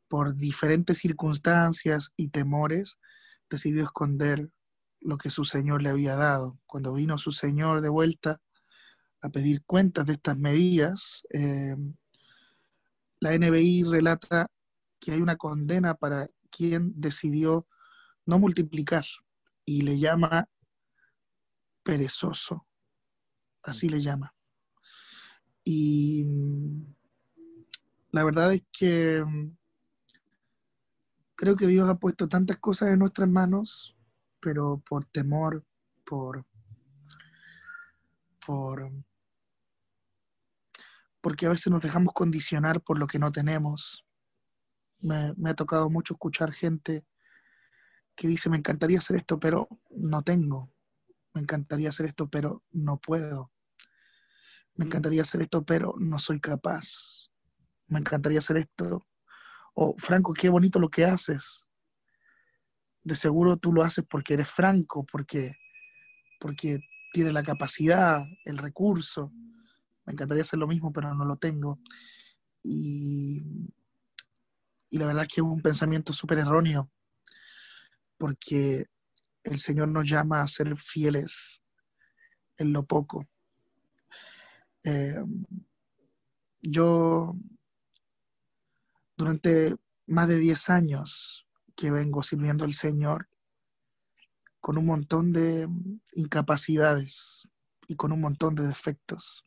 por 0.08 0.34
diferentes 0.34 0.96
circunstancias 0.96 2.14
y 2.16 2.28
temores, 2.28 2.98
decidió 3.50 3.84
esconder 3.84 4.50
lo 5.02 5.18
que 5.18 5.28
su 5.28 5.44
Señor 5.44 5.82
le 5.82 5.90
había 5.90 6.16
dado. 6.16 6.58
Cuando 6.64 6.94
vino 6.94 7.18
su 7.18 7.32
Señor 7.32 7.82
de 7.82 7.90
vuelta 7.90 8.40
a 9.20 9.28
pedir 9.28 9.62
cuentas 9.66 10.06
de 10.06 10.14
estas 10.14 10.38
medidas, 10.38 11.26
eh, 11.34 11.76
la 13.20 13.34
NBI 13.36 13.82
relata 13.82 14.48
que 14.98 15.12
hay 15.12 15.20
una 15.20 15.36
condena 15.36 15.94
para 15.94 16.28
quien 16.50 16.92
decidió 16.94 17.66
no 18.24 18.38
multiplicar, 18.38 19.04
y 19.64 19.82
le 19.82 19.98
llama 19.98 20.48
perezoso, 21.82 22.66
así 23.62 23.88
le 23.88 24.00
llama. 24.00 24.34
Y 25.64 26.24
mm, 26.24 26.94
la 28.12 28.24
verdad 28.24 28.54
es 28.54 28.62
que 28.72 29.24
mm, 29.24 29.56
creo 31.34 31.56
que 31.56 31.66
Dios 31.66 31.88
ha 31.88 31.98
puesto 31.98 32.28
tantas 32.28 32.58
cosas 32.58 32.90
en 32.90 33.00
nuestras 33.00 33.28
manos, 33.28 33.96
pero 34.40 34.82
por 34.88 35.04
temor, 35.04 35.64
por, 36.04 36.46
por, 38.44 38.90
porque 41.20 41.46
a 41.46 41.50
veces 41.50 41.72
nos 41.72 41.82
dejamos 41.82 42.14
condicionar 42.14 42.80
por 42.80 42.98
lo 42.98 43.08
que 43.08 43.18
no 43.18 43.32
tenemos. 43.32 44.05
Me, 45.00 45.34
me 45.36 45.50
ha 45.50 45.54
tocado 45.54 45.90
mucho 45.90 46.14
escuchar 46.14 46.52
gente 46.52 47.06
que 48.16 48.26
dice, 48.26 48.48
me 48.48 48.56
encantaría 48.56 48.98
hacer 48.98 49.16
esto, 49.16 49.38
pero 49.38 49.68
no 49.90 50.22
tengo. 50.22 50.72
Me 51.34 51.42
encantaría 51.42 51.90
hacer 51.90 52.06
esto, 52.06 52.28
pero 52.28 52.64
no 52.72 52.98
puedo. 52.98 53.52
Me 54.74 54.84
mm. 54.84 54.88
encantaría 54.88 55.22
hacer 55.22 55.42
esto, 55.42 55.64
pero 55.64 55.94
no 55.98 56.18
soy 56.18 56.40
capaz. 56.40 57.28
Me 57.88 57.98
encantaría 57.98 58.38
hacer 58.38 58.56
esto. 58.56 59.06
O, 59.74 59.94
Franco, 59.98 60.32
qué 60.32 60.48
bonito 60.48 60.78
lo 60.78 60.88
que 60.88 61.04
haces. 61.04 61.62
De 63.02 63.14
seguro 63.14 63.58
tú 63.58 63.72
lo 63.72 63.82
haces 63.82 64.04
porque 64.08 64.34
eres 64.34 64.48
franco, 64.48 65.04
porque, 65.04 65.54
porque 66.40 66.80
tienes 67.12 67.34
la 67.34 67.42
capacidad, 67.42 68.24
el 68.44 68.56
recurso. 68.56 69.30
Me 70.06 70.14
encantaría 70.14 70.42
hacer 70.42 70.58
lo 70.58 70.66
mismo, 70.66 70.92
pero 70.92 71.14
no 71.14 71.26
lo 71.26 71.36
tengo. 71.36 71.80
Y, 72.62 73.42
y 74.90 74.98
la 74.98 75.06
verdad 75.06 75.22
es 75.22 75.28
que 75.28 75.40
es 75.40 75.46
un 75.46 75.62
pensamiento 75.62 76.12
súper 76.12 76.38
erróneo 76.38 76.90
porque 78.18 78.86
el 79.42 79.58
Señor 79.58 79.88
nos 79.88 80.08
llama 80.08 80.40
a 80.40 80.46
ser 80.46 80.76
fieles 80.76 81.62
en 82.56 82.72
lo 82.72 82.84
poco. 82.84 83.26
Eh, 84.84 85.22
yo 86.62 87.36
durante 89.16 89.76
más 90.06 90.28
de 90.28 90.38
10 90.38 90.70
años 90.70 91.46
que 91.74 91.90
vengo 91.90 92.22
sirviendo 92.22 92.64
al 92.64 92.72
Señor 92.72 93.28
con 94.60 94.78
un 94.78 94.86
montón 94.86 95.32
de 95.32 95.68
incapacidades 96.12 97.48
y 97.86 97.94
con 97.94 98.12
un 98.12 98.20
montón 98.20 98.54
de 98.54 98.66
defectos. 98.66 99.44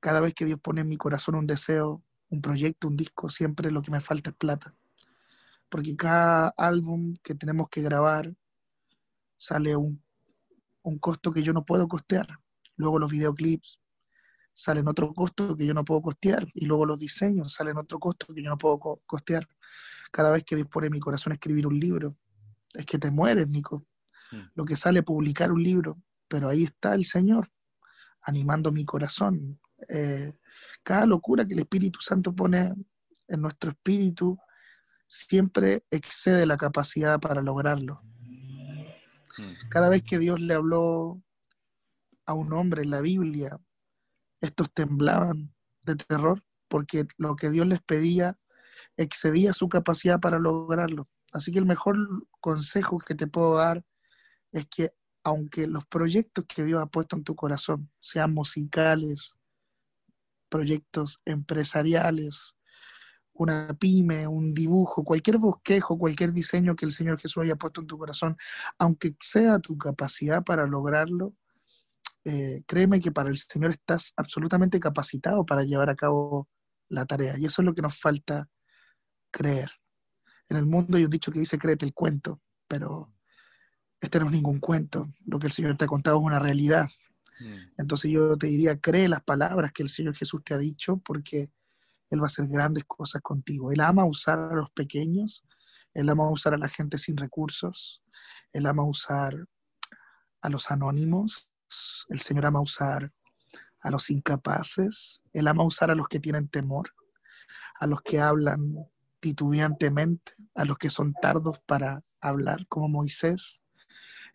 Cada 0.00 0.20
vez 0.20 0.34
que 0.34 0.44
Dios 0.44 0.60
pone 0.60 0.82
en 0.82 0.88
mi 0.88 0.96
corazón 0.96 1.34
un 1.34 1.46
deseo, 1.46 2.02
un 2.34 2.42
proyecto, 2.42 2.88
un 2.88 2.96
disco, 2.96 3.30
siempre 3.30 3.70
lo 3.70 3.82
que 3.82 3.90
me 3.90 4.00
falta 4.00 4.30
es 4.30 4.36
plata 4.36 4.74
porque 5.74 5.96
cada 5.96 6.54
álbum 6.56 7.16
que 7.20 7.34
tenemos 7.34 7.68
que 7.68 7.82
grabar 7.82 8.32
sale 9.34 9.74
un, 9.74 10.00
un 10.82 10.98
costo 11.00 11.32
que 11.32 11.42
yo 11.42 11.52
no 11.52 11.64
puedo 11.64 11.88
costear. 11.88 12.28
Luego 12.76 13.00
los 13.00 13.10
videoclips 13.10 13.80
salen 14.52 14.86
otro 14.86 15.12
costo 15.12 15.56
que 15.56 15.66
yo 15.66 15.74
no 15.74 15.84
puedo 15.84 16.00
costear. 16.00 16.46
Y 16.54 16.66
luego 16.66 16.86
los 16.86 17.00
diseños 17.00 17.52
salen 17.52 17.76
otro 17.76 17.98
costo 17.98 18.32
que 18.32 18.40
yo 18.40 18.50
no 18.50 18.56
puedo 18.56 19.00
costear. 19.04 19.48
Cada 20.12 20.30
vez 20.30 20.44
que 20.44 20.54
dispone 20.54 20.90
mi 20.90 21.00
corazón 21.00 21.32
a 21.32 21.34
escribir 21.34 21.66
un 21.66 21.76
libro, 21.80 22.16
es 22.72 22.86
que 22.86 22.98
te 22.98 23.10
mueres, 23.10 23.48
Nico. 23.48 23.84
Mm. 24.30 24.42
Lo 24.54 24.64
que 24.64 24.76
sale 24.76 25.02
publicar 25.02 25.50
un 25.50 25.60
libro, 25.60 26.00
pero 26.28 26.48
ahí 26.48 26.62
está 26.62 26.94
el 26.94 27.04
Señor 27.04 27.50
animando 28.22 28.70
mi 28.70 28.84
corazón. 28.84 29.60
Eh, 29.88 30.34
cada 30.82 31.06
locura 31.06 31.46
que 31.46 31.54
el 31.54 31.60
Espíritu 31.60 32.00
Santo 32.00 32.34
pone 32.34 32.72
en 33.28 33.40
nuestro 33.40 33.70
espíritu 33.70 34.38
siempre 35.06 35.84
excede 35.90 36.46
la 36.46 36.56
capacidad 36.56 37.20
para 37.20 37.40
lograrlo. 37.40 38.02
Cada 39.68 39.88
vez 39.88 40.02
que 40.02 40.18
Dios 40.18 40.40
le 40.40 40.54
habló 40.54 41.22
a 42.26 42.34
un 42.34 42.52
hombre 42.52 42.82
en 42.82 42.90
la 42.90 43.00
Biblia, 43.00 43.58
estos 44.40 44.72
temblaban 44.72 45.54
de 45.82 45.96
terror 45.96 46.42
porque 46.68 47.06
lo 47.16 47.36
que 47.36 47.50
Dios 47.50 47.66
les 47.66 47.82
pedía 47.82 48.38
excedía 48.96 49.52
su 49.52 49.68
capacidad 49.68 50.20
para 50.20 50.38
lograrlo. 50.38 51.08
Así 51.32 51.52
que 51.52 51.58
el 51.58 51.66
mejor 51.66 51.96
consejo 52.40 52.98
que 52.98 53.14
te 53.14 53.26
puedo 53.26 53.56
dar 53.56 53.84
es 54.52 54.66
que 54.66 54.92
aunque 55.24 55.66
los 55.66 55.86
proyectos 55.86 56.44
que 56.46 56.64
Dios 56.64 56.80
ha 56.80 56.86
puesto 56.86 57.16
en 57.16 57.24
tu 57.24 57.34
corazón 57.34 57.90
sean 58.00 58.32
musicales, 58.32 59.34
proyectos 60.54 61.20
empresariales, 61.24 62.56
una 63.32 63.74
pyme, 63.74 64.28
un 64.28 64.54
dibujo, 64.54 65.02
cualquier 65.02 65.38
bosquejo, 65.38 65.98
cualquier 65.98 66.30
diseño 66.30 66.76
que 66.76 66.86
el 66.86 66.92
Señor 66.92 67.20
Jesús 67.20 67.42
haya 67.42 67.56
puesto 67.56 67.80
en 67.80 67.88
tu 67.88 67.98
corazón, 67.98 68.36
aunque 68.78 69.16
sea 69.20 69.58
tu 69.58 69.76
capacidad 69.76 70.44
para 70.44 70.64
lograrlo, 70.68 71.34
eh, 72.24 72.62
créeme 72.68 73.00
que 73.00 73.10
para 73.10 73.30
el 73.30 73.36
Señor 73.36 73.72
estás 73.72 74.12
absolutamente 74.16 74.78
capacitado 74.78 75.44
para 75.44 75.64
llevar 75.64 75.90
a 75.90 75.96
cabo 75.96 76.48
la 76.88 77.04
tarea. 77.04 77.36
Y 77.36 77.46
eso 77.46 77.62
es 77.62 77.66
lo 77.66 77.74
que 77.74 77.82
nos 77.82 77.98
falta 77.98 78.48
creer. 79.32 79.72
En 80.48 80.56
el 80.56 80.66
mundo 80.66 80.96
hay 80.96 81.04
un 81.04 81.10
dicho 81.10 81.32
que 81.32 81.40
dice 81.40 81.58
créete 81.58 81.84
el 81.84 81.94
cuento, 81.94 82.40
pero 82.68 83.12
este 84.00 84.20
no 84.20 84.26
es 84.26 84.32
ningún 84.32 84.60
cuento. 84.60 85.08
Lo 85.26 85.40
que 85.40 85.48
el 85.48 85.52
Señor 85.52 85.76
te 85.76 85.86
ha 85.86 85.88
contado 85.88 86.18
es 86.18 86.22
una 86.22 86.38
realidad. 86.38 86.88
Mm. 87.40 87.54
Entonces 87.78 88.10
yo 88.10 88.36
te 88.36 88.46
diría, 88.46 88.78
cree 88.78 89.08
las 89.08 89.22
palabras 89.22 89.72
que 89.72 89.82
el 89.82 89.88
Señor 89.88 90.16
Jesús 90.16 90.42
te 90.44 90.54
ha 90.54 90.58
dicho 90.58 90.98
porque 90.98 91.52
Él 92.10 92.20
va 92.20 92.24
a 92.24 92.26
hacer 92.26 92.46
grandes 92.46 92.84
cosas 92.84 93.22
contigo. 93.22 93.72
Él 93.72 93.80
ama 93.80 94.04
usar 94.04 94.38
a 94.38 94.54
los 94.54 94.70
pequeños, 94.70 95.44
Él 95.92 96.08
ama 96.08 96.30
usar 96.30 96.54
a 96.54 96.58
la 96.58 96.68
gente 96.68 96.98
sin 96.98 97.16
recursos, 97.16 98.02
Él 98.52 98.66
ama 98.66 98.84
usar 98.84 99.46
a 100.42 100.48
los 100.48 100.70
anónimos, 100.70 101.48
el 102.08 102.20
Señor 102.20 102.46
ama 102.46 102.60
usar 102.60 103.12
a 103.80 103.90
los 103.90 104.10
incapaces, 104.10 105.22
Él 105.32 105.48
ama 105.48 105.64
usar 105.64 105.90
a 105.90 105.94
los 105.94 106.08
que 106.08 106.20
tienen 106.20 106.48
temor, 106.48 106.90
a 107.80 107.86
los 107.86 108.02
que 108.02 108.20
hablan 108.20 108.76
titubeantemente, 109.20 110.32
a 110.54 110.64
los 110.64 110.78
que 110.78 110.90
son 110.90 111.14
tardos 111.14 111.58
para 111.66 112.02
hablar, 112.20 112.66
como 112.68 112.88
Moisés. 112.88 113.62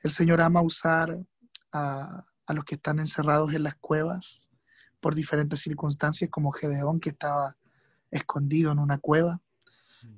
El 0.02 0.12
Señor 0.12 0.42
ama 0.42 0.62
usar 0.62 1.18
a, 1.72 2.24
a 2.50 2.54
los 2.54 2.66
que 2.66 2.76
están 2.76 3.00
encerrados 3.00 3.54
en 3.54 3.62
las 3.62 3.76
cuevas 3.76 4.50
por 5.00 5.14
diferentes 5.14 5.60
circunstancias, 5.60 6.30
como 6.32 6.52
Gedeón, 6.52 7.00
que 7.00 7.10
estaba 7.10 7.56
escondido 8.10 8.72
en 8.72 8.80
una 8.80 8.98
cueva 8.98 9.40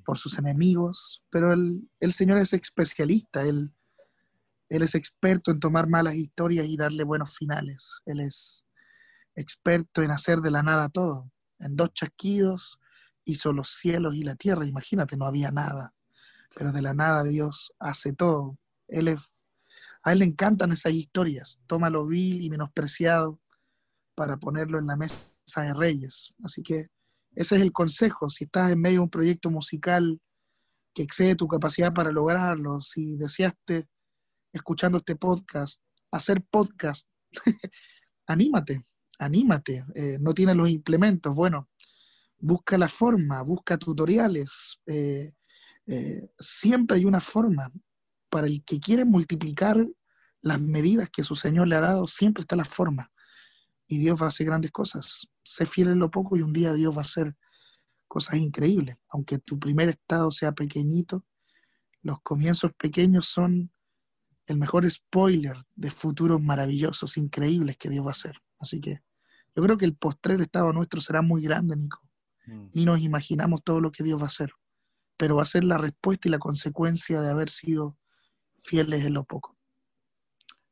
por 0.05 0.17
sus 0.17 0.37
enemigos, 0.37 1.23
pero 1.29 1.51
el, 1.51 2.13
Señor 2.13 2.37
es 2.37 2.53
especialista, 2.53 3.41
él, 3.41 3.73
él 4.69 4.81
es 4.81 4.95
experto 4.95 5.51
en 5.51 5.59
tomar 5.59 5.87
malas 5.89 6.15
historias 6.15 6.67
y 6.67 6.77
darle 6.77 7.03
buenos 7.03 7.35
finales, 7.35 7.99
Él 8.05 8.21
es 8.21 8.65
experto 9.35 10.01
en 10.01 10.11
hacer 10.11 10.39
de 10.39 10.51
la 10.51 10.63
nada 10.63 10.87
todo. 10.87 11.31
En 11.59 11.75
dos 11.75 11.93
chasquidos 11.93 12.79
hizo 13.25 13.51
los 13.51 13.71
cielos 13.71 14.15
y 14.15 14.23
la 14.23 14.35
tierra, 14.35 14.65
imagínate, 14.65 15.17
no 15.17 15.25
había 15.25 15.51
nada, 15.51 15.93
pero 16.55 16.71
de 16.71 16.81
la 16.81 16.93
nada 16.93 17.23
Dios 17.23 17.73
hace 17.79 18.13
todo. 18.13 18.57
Él 18.87 19.09
es 19.09 19.40
a 20.03 20.11
él 20.11 20.19
le 20.19 20.25
encantan 20.25 20.71
esas 20.71 20.93
historias. 20.93 21.61
Toma 21.67 21.89
lo 21.89 22.07
vil 22.07 22.41
y 22.41 22.49
menospreciado 22.49 23.39
para 24.15 24.37
ponerlo 24.37 24.79
en 24.79 24.87
la 24.87 24.95
mesa 24.95 25.31
de 25.57 25.73
reyes. 25.73 26.33
Así 26.43 26.63
que 26.63 26.87
ese 27.33 27.55
es 27.55 27.61
el 27.61 27.71
consejo. 27.71 28.29
Si 28.29 28.45
estás 28.45 28.71
en 28.71 28.81
medio 28.81 28.97
de 28.97 29.03
un 29.03 29.09
proyecto 29.09 29.49
musical 29.49 30.19
que 30.93 31.03
excede 31.03 31.35
tu 31.35 31.47
capacidad 31.47 31.93
para 31.93 32.11
lograrlo, 32.11 32.81
si 32.81 33.15
deseaste, 33.15 33.87
escuchando 34.51 34.97
este 34.97 35.15
podcast, 35.15 35.81
hacer 36.11 36.43
podcast, 36.49 37.07
anímate, 38.27 38.85
anímate. 39.19 39.85
Eh, 39.95 40.17
no 40.19 40.33
tienes 40.33 40.55
los 40.55 40.69
implementos. 40.69 41.33
Bueno, 41.33 41.69
busca 42.39 42.77
la 42.77 42.89
forma, 42.89 43.41
busca 43.43 43.77
tutoriales. 43.77 44.79
Eh, 44.85 45.31
eh, 45.87 46.29
siempre 46.37 46.97
hay 46.97 47.05
una 47.05 47.21
forma 47.21 47.71
para 48.31 48.47
el 48.47 48.63
que 48.63 48.79
quiere 48.79 49.05
multiplicar 49.05 49.85
las 50.41 50.59
medidas 50.59 51.09
que 51.09 51.23
su 51.23 51.35
Señor 51.35 51.67
le 51.67 51.75
ha 51.75 51.81
dado, 51.81 52.07
siempre 52.07 52.41
está 52.41 52.55
la 52.55 52.65
forma. 52.65 53.11
Y 53.85 53.99
Dios 53.99 54.19
va 54.19 54.25
a 54.25 54.29
hacer 54.29 54.47
grandes 54.47 54.71
cosas. 54.71 55.27
Sé 55.43 55.65
fiel 55.65 55.89
en 55.89 55.99
lo 55.99 56.09
poco 56.09 56.37
y 56.37 56.41
un 56.41 56.53
día 56.53 56.73
Dios 56.73 56.95
va 56.95 57.01
a 57.01 57.05
hacer 57.05 57.35
cosas 58.07 58.35
increíbles. 58.35 58.95
Aunque 59.09 59.37
tu 59.37 59.59
primer 59.59 59.89
estado 59.89 60.31
sea 60.31 60.53
pequeñito, 60.53 61.25
los 62.01 62.21
comienzos 62.21 62.71
pequeños 62.73 63.27
son 63.27 63.71
el 64.47 64.57
mejor 64.57 64.89
spoiler 64.89 65.57
de 65.75 65.91
futuros 65.91 66.41
maravillosos, 66.41 67.17
increíbles 67.17 67.77
que 67.77 67.89
Dios 67.89 68.05
va 68.05 68.09
a 68.09 68.13
hacer. 68.13 68.37
Así 68.59 68.79
que 68.79 69.01
yo 69.55 69.61
creo 69.61 69.77
que 69.77 69.85
el 69.85 69.95
postrer 69.95 70.39
estado 70.41 70.71
nuestro 70.73 71.01
será 71.01 71.21
muy 71.21 71.43
grande, 71.43 71.75
Nico. 71.75 72.01
Mm. 72.47 72.67
Ni 72.73 72.85
nos 72.85 73.01
imaginamos 73.01 73.61
todo 73.63 73.81
lo 73.81 73.91
que 73.91 74.03
Dios 74.03 74.19
va 74.19 74.23
a 74.23 74.27
hacer. 74.27 74.53
Pero 75.17 75.35
va 75.35 75.43
a 75.43 75.45
ser 75.45 75.65
la 75.65 75.77
respuesta 75.77 76.27
y 76.27 76.31
la 76.31 76.39
consecuencia 76.39 77.21
de 77.21 77.29
haber 77.29 77.49
sido 77.49 77.97
fieles 78.61 79.05
en 79.05 79.13
lo 79.13 79.23
poco. 79.23 79.57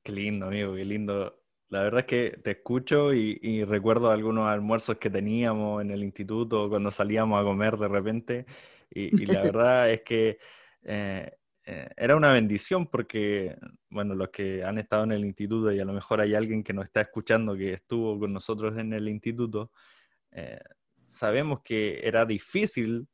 Qué 0.03 0.11
lindo, 0.11 0.47
amigo, 0.47 0.75
qué 0.75 0.85
lindo. 0.85 1.41
La 1.69 1.83
verdad 1.83 2.01
es 2.01 2.05
que 2.05 2.37
te 2.43 2.51
escucho 2.51 3.13
y, 3.13 3.63
recuerdo 3.65 4.09
algunos 4.09 4.47
almuerzos 4.47 4.97
que 4.97 5.09
teníamos 5.09 5.81
en 5.81 5.91
el 5.91 6.03
instituto 6.03 6.69
cuando 6.69 6.89
salíamos 6.89 7.39
a 7.39 7.43
comer 7.43 7.77
de 7.77 7.87
repente. 7.87 8.45
Y, 8.89 9.25
la 9.25 9.41
verdad 9.53 9.91
es 9.91 10.01
que 10.01 10.39
eh, 10.83 11.31
eh, 11.65 11.89
era 11.95 12.15
una 12.15 12.31
bendición 12.31 12.87
porque, 12.87 13.55
bueno, 13.89 14.15
los 14.15 14.29
que 14.29 14.63
han 14.63 14.79
estado 14.79 15.03
en 15.03 15.11
el 15.11 15.25
instituto 15.25 15.71
y 15.71 15.79
a 15.79 15.85
lo 15.85 15.93
mejor 15.93 16.21
hay 16.21 16.33
alguien 16.33 16.63
que 16.63 16.73
nos 16.73 16.85
está 16.85 17.01
escuchando 17.01 17.55
que 17.55 17.73
estuvo 17.73 18.17
con 18.19 18.33
nosotros 18.33 18.75
en 18.77 18.93
el 18.93 19.07
instituto, 19.07 19.71
eh, 20.31 20.59
sabemos 21.03 21.61
que 21.63 21.99
era 22.03 22.25
difícil 22.25 23.07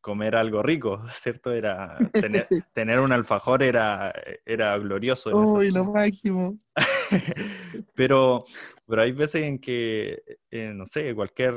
comer 0.00 0.36
algo 0.36 0.62
rico, 0.62 1.02
¿cierto? 1.10 1.52
Era 1.52 1.98
tener, 2.74 3.00
un 3.00 3.12
alfajor 3.12 3.62
era, 3.62 4.12
era 4.44 4.76
glorioso. 4.78 5.36
Uy, 5.36 5.70
lo 5.70 5.84
máximo. 5.84 6.56
pero, 7.94 8.44
pero 8.86 9.02
hay 9.02 9.12
veces 9.12 9.42
en 9.42 9.58
que, 9.58 10.22
eh, 10.50 10.72
no 10.74 10.86
sé, 10.86 11.14
cualquier, 11.14 11.54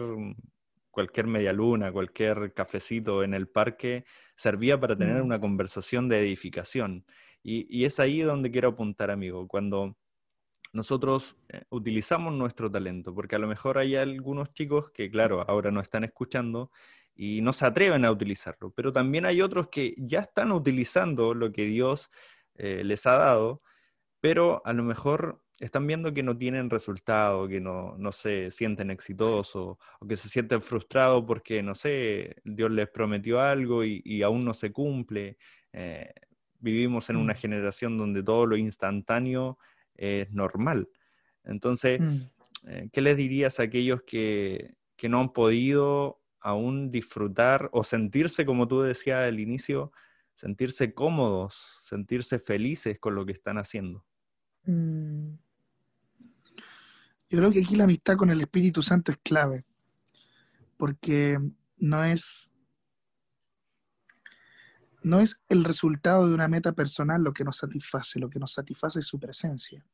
cualquier 0.89 1.28
media 1.28 1.54
luna, 1.54 1.91
cualquier 1.91 2.54
cafecito 2.54 3.24
en 3.24 3.34
el 3.34 3.48
parque 3.48 4.06
servía 4.36 4.80
para 4.80 4.98
tener 4.98 5.22
mm. 5.22 5.26
una 5.26 5.39
conversación 5.39 6.10
de 6.10 6.20
edificación. 6.20 7.06
Y, 7.44 7.65
y 7.76 7.86
es 7.86 8.00
ahí 8.00 8.22
donde 8.22 8.52
quiero 8.52 8.70
apuntar, 8.70 9.12
amigo, 9.12 9.48
cuando 9.48 9.98
nosotros 10.74 11.36
eh, 11.50 11.63
utilizamos 11.70 12.34
nuestro 12.34 12.72
talento, 12.72 13.13
porque 13.13 13.36
a 13.36 13.39
lo 13.39 13.48
mejor 13.48 13.78
hay 13.78 13.96
algunos 13.96 14.54
chicos 14.54 14.91
que, 14.91 15.10
claro, 15.10 15.44
ahora 15.48 15.72
no 15.72 15.82
están 15.82 16.04
escuchando 16.04 16.72
y 17.24 17.40
no 17.42 17.54
se 17.54 17.68
atreven 17.68 18.04
a 18.04 18.12
utilizarlo, 18.12 18.72
pero 18.72 18.92
también 18.92 19.28
hay 19.28 19.44
otros 19.44 19.68
que 19.68 19.94
ya 19.96 20.22
están 20.22 20.52
utilizando 20.52 21.36
lo 21.36 21.52
que 21.52 21.66
Dios 21.66 22.10
eh, 22.56 22.84
les 22.84 23.06
ha 23.06 23.12
dado, 23.12 23.62
pero 24.20 24.64
a 24.66 24.74
lo 24.74 24.82
mejor 24.82 25.44
están 25.60 25.86
viendo 25.86 26.16
que 26.16 26.24
no 26.24 26.36
tienen 26.36 26.72
resultado, 26.72 27.48
que 27.48 27.62
no, 27.62 27.96
se 28.12 28.50
sienten 28.50 28.90
exitosos 28.90 29.78
o 30.00 30.08
que 30.08 30.18
se 30.18 30.30
sienten 30.30 30.64
frustrados 30.64 31.24
porque, 31.28 31.62
no 31.62 31.76
sé, 31.76 32.38
Dios 32.44 32.72
les 32.72 32.90
prometió 32.90 33.40
algo 33.40 33.84
y, 33.84 34.24
aún 34.24 34.44
no 34.44 34.56
se 34.56 34.72
cumple. 34.72 35.38
Eh, 35.74 36.12
vivimos 36.58 37.12
en 37.12 37.18
una 37.18 37.34
mm. 37.34 37.38
generación 37.38 37.98
donde 38.00 38.24
todo 38.24 38.48
lo 38.48 38.58
instantáneo 38.58 39.60
es 39.94 40.32
normal. 40.32 40.90
Entonces, 41.44 42.02
mm. 42.02 42.22
eh, 42.66 42.90
¿qué 42.92 43.02
les 43.02 43.16
dirías 43.16 43.60
a 43.60 43.64
aquellos 43.64 44.02
que, 44.08 44.74
que 44.98 45.08
no 45.08 45.20
han 45.20 45.34
podido 45.34 46.21
aún 46.42 46.92
disfrutar 46.92 47.70
o 47.72 47.84
sentirse, 47.84 48.46
como 48.46 48.68
tú 48.68 48.82
decías 48.82 49.28
al 49.28 49.40
inicio, 49.40 49.92
sentirse 50.36 50.94
cómodos, 50.94 51.80
sentirse 51.84 52.40
felices 52.40 53.00
con 53.00 53.16
lo 53.16 53.26
que 53.26 53.32
están 53.32 53.58
haciendo. 53.58 54.06
Mm. 54.66 55.36
Yo 57.30 57.38
creo 57.38 57.52
que 57.52 57.62
aquí 57.62 57.76
la 57.76 57.86
amistad 57.86 58.18
con 58.18 58.30
el 58.30 58.42
Espíritu 58.42 58.82
Santo 58.82 59.12
es 59.12 59.18
clave, 59.24 59.64
porque 60.78 61.40
no 61.78 62.04
es 62.04 62.52
no 65.04 65.20
es 65.20 65.42
el 65.50 65.64
resultado 65.64 66.28
de 66.28 66.36
una 66.36 66.48
meta 66.48 66.74
personal 66.74 67.24
lo 67.24 67.34
que 67.34 67.44
nos 67.44 67.58
satisface, 67.58 68.20
lo 68.20 68.30
que 68.30 68.40
nos 68.40 68.54
satisface 68.54 69.00
es 69.00 69.08
su 69.08 69.20
presencia. 69.20 69.86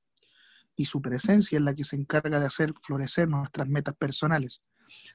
Y 0.75 0.85
su 0.85 1.01
presencia 1.01 1.57
es 1.57 1.63
la 1.63 1.73
que 1.73 1.83
se 1.83 1.95
encarga 1.95 2.39
de 2.39 2.45
hacer 2.45 2.73
florecer 2.73 3.27
nuestras 3.27 3.67
metas 3.67 3.95
personales. 3.95 4.61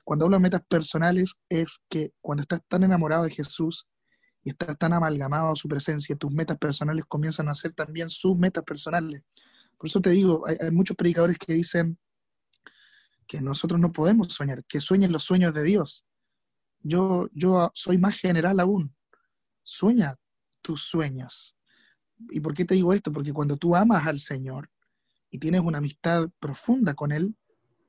Cuando 0.04 0.24
hablo 0.24 0.36
de 0.36 0.42
metas 0.42 0.62
personales 0.68 1.34
es 1.48 1.80
que 1.88 2.12
cuando 2.20 2.42
estás 2.42 2.60
tan 2.68 2.82
enamorado 2.82 3.24
de 3.24 3.30
Jesús 3.30 3.86
y 4.44 4.50
estás 4.50 4.76
tan 4.76 4.92
amalgamado 4.92 5.52
a 5.52 5.56
su 5.56 5.68
presencia, 5.68 6.16
tus 6.16 6.32
metas 6.32 6.58
personales 6.58 7.04
comienzan 7.06 7.48
a 7.48 7.54
ser 7.54 7.72
también 7.74 8.10
sus 8.10 8.36
metas 8.36 8.64
personales. 8.64 9.22
Por 9.78 9.88
eso 9.88 10.00
te 10.00 10.10
digo, 10.10 10.46
hay, 10.46 10.70
muchos 10.70 10.96
predicadores 10.96 11.38
que 11.38 11.54
dicen 11.54 11.98
que 13.26 13.40
nosotros 13.40 13.80
no 13.80 13.92
podemos 13.92 14.32
soñar, 14.32 14.64
que 14.64 14.80
sueñen 14.80 15.12
los 15.12 15.24
sueños 15.24 15.54
de 15.54 15.62
Dios. 15.62 16.04
Yo, 16.80 17.28
yo 17.32 17.70
soy 17.74 17.98
más 17.98 18.18
general 18.18 18.60
aún. 18.60 18.94
Sueña 19.62 20.16
tus 20.60 20.84
sueños. 20.84 21.56
¿Y 22.30 22.40
por 22.40 22.54
qué 22.54 22.64
te 22.64 22.74
digo 22.74 22.92
esto? 22.92 23.12
Porque 23.12 23.32
cuando 23.32 23.56
tú 23.56 23.74
amas 23.74 24.06
al 24.06 24.20
Señor 24.20 24.70
y 25.30 25.38
tienes 25.38 25.60
una 25.62 25.78
amistad 25.78 26.28
profunda 26.38 26.94
con 26.94 27.12
Él, 27.12 27.36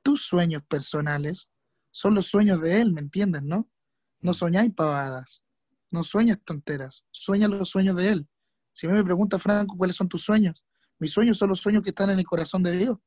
tus 0.01 0.25
sueños 0.25 0.63
personales 0.67 1.49
son 1.93 2.15
los 2.15 2.25
sueños 2.25 2.59
de 2.59 2.81
Él, 2.81 2.91
¿me 2.91 3.01
entiendes, 3.01 3.43
no? 3.43 3.69
No 4.19 4.31
mm. 4.31 4.33
soñáis 4.33 4.73
pavadas, 4.73 5.43
no 5.91 6.03
sueñas 6.03 6.39
tonteras, 6.43 7.05
sueñas 7.11 7.51
los 7.51 7.69
sueños 7.69 7.95
de 7.95 8.09
Él. 8.09 8.27
Si 8.73 8.87
me 8.87 9.03
pregunta 9.03 9.37
Franco 9.37 9.77
cuáles 9.77 9.95
son 9.95 10.09
tus 10.09 10.23
sueños, 10.23 10.65
mis 10.97 11.11
sueños 11.11 11.37
son 11.37 11.49
los 11.49 11.59
sueños 11.59 11.83
que 11.83 11.91
están 11.91 12.09
en 12.09 12.17
el 12.17 12.25
corazón 12.25 12.63
de 12.63 12.75
Dios. 12.75 12.97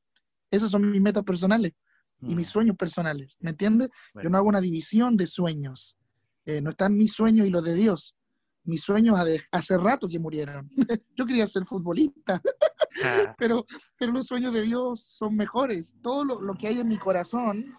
Esas 0.49 0.71
son 0.71 0.89
mis 0.89 1.01
metas 1.01 1.23
personales 1.23 1.73
y 2.21 2.33
mis 2.33 2.47
mm. 2.47 2.51
sueños 2.51 2.77
personales, 2.77 3.35
¿me 3.41 3.49
entiendes? 3.49 3.89
Yo 4.23 4.29
no 4.29 4.37
hago 4.37 4.47
una 4.47 4.61
división 4.61 5.17
de 5.17 5.27
sueños. 5.27 5.97
Eh, 6.45 6.61
no 6.61 6.69
están 6.69 6.95
mis 6.95 7.11
sueños 7.11 7.45
y 7.45 7.49
los 7.49 7.65
de 7.65 7.73
Dios. 7.73 8.15
Mis 8.63 8.81
sueños 8.81 9.19
hace 9.51 9.77
rato 9.77 10.07
que 10.07 10.17
murieron. 10.17 10.71
Yo 11.15 11.25
quería 11.25 11.45
ser 11.45 11.65
futbolista, 11.65 12.41
ah. 13.03 13.35
pero, 13.37 13.65
pero 13.97 14.13
los 14.13 14.25
sueños 14.25 14.53
de 14.53 14.61
Dios 14.61 15.01
son 15.01 15.35
mejores. 15.35 15.97
Todo 16.01 16.23
lo, 16.23 16.53
que 16.55 16.67
hay 16.67 16.79
en 16.79 16.87
mi 16.87 16.97
corazón 16.97 17.75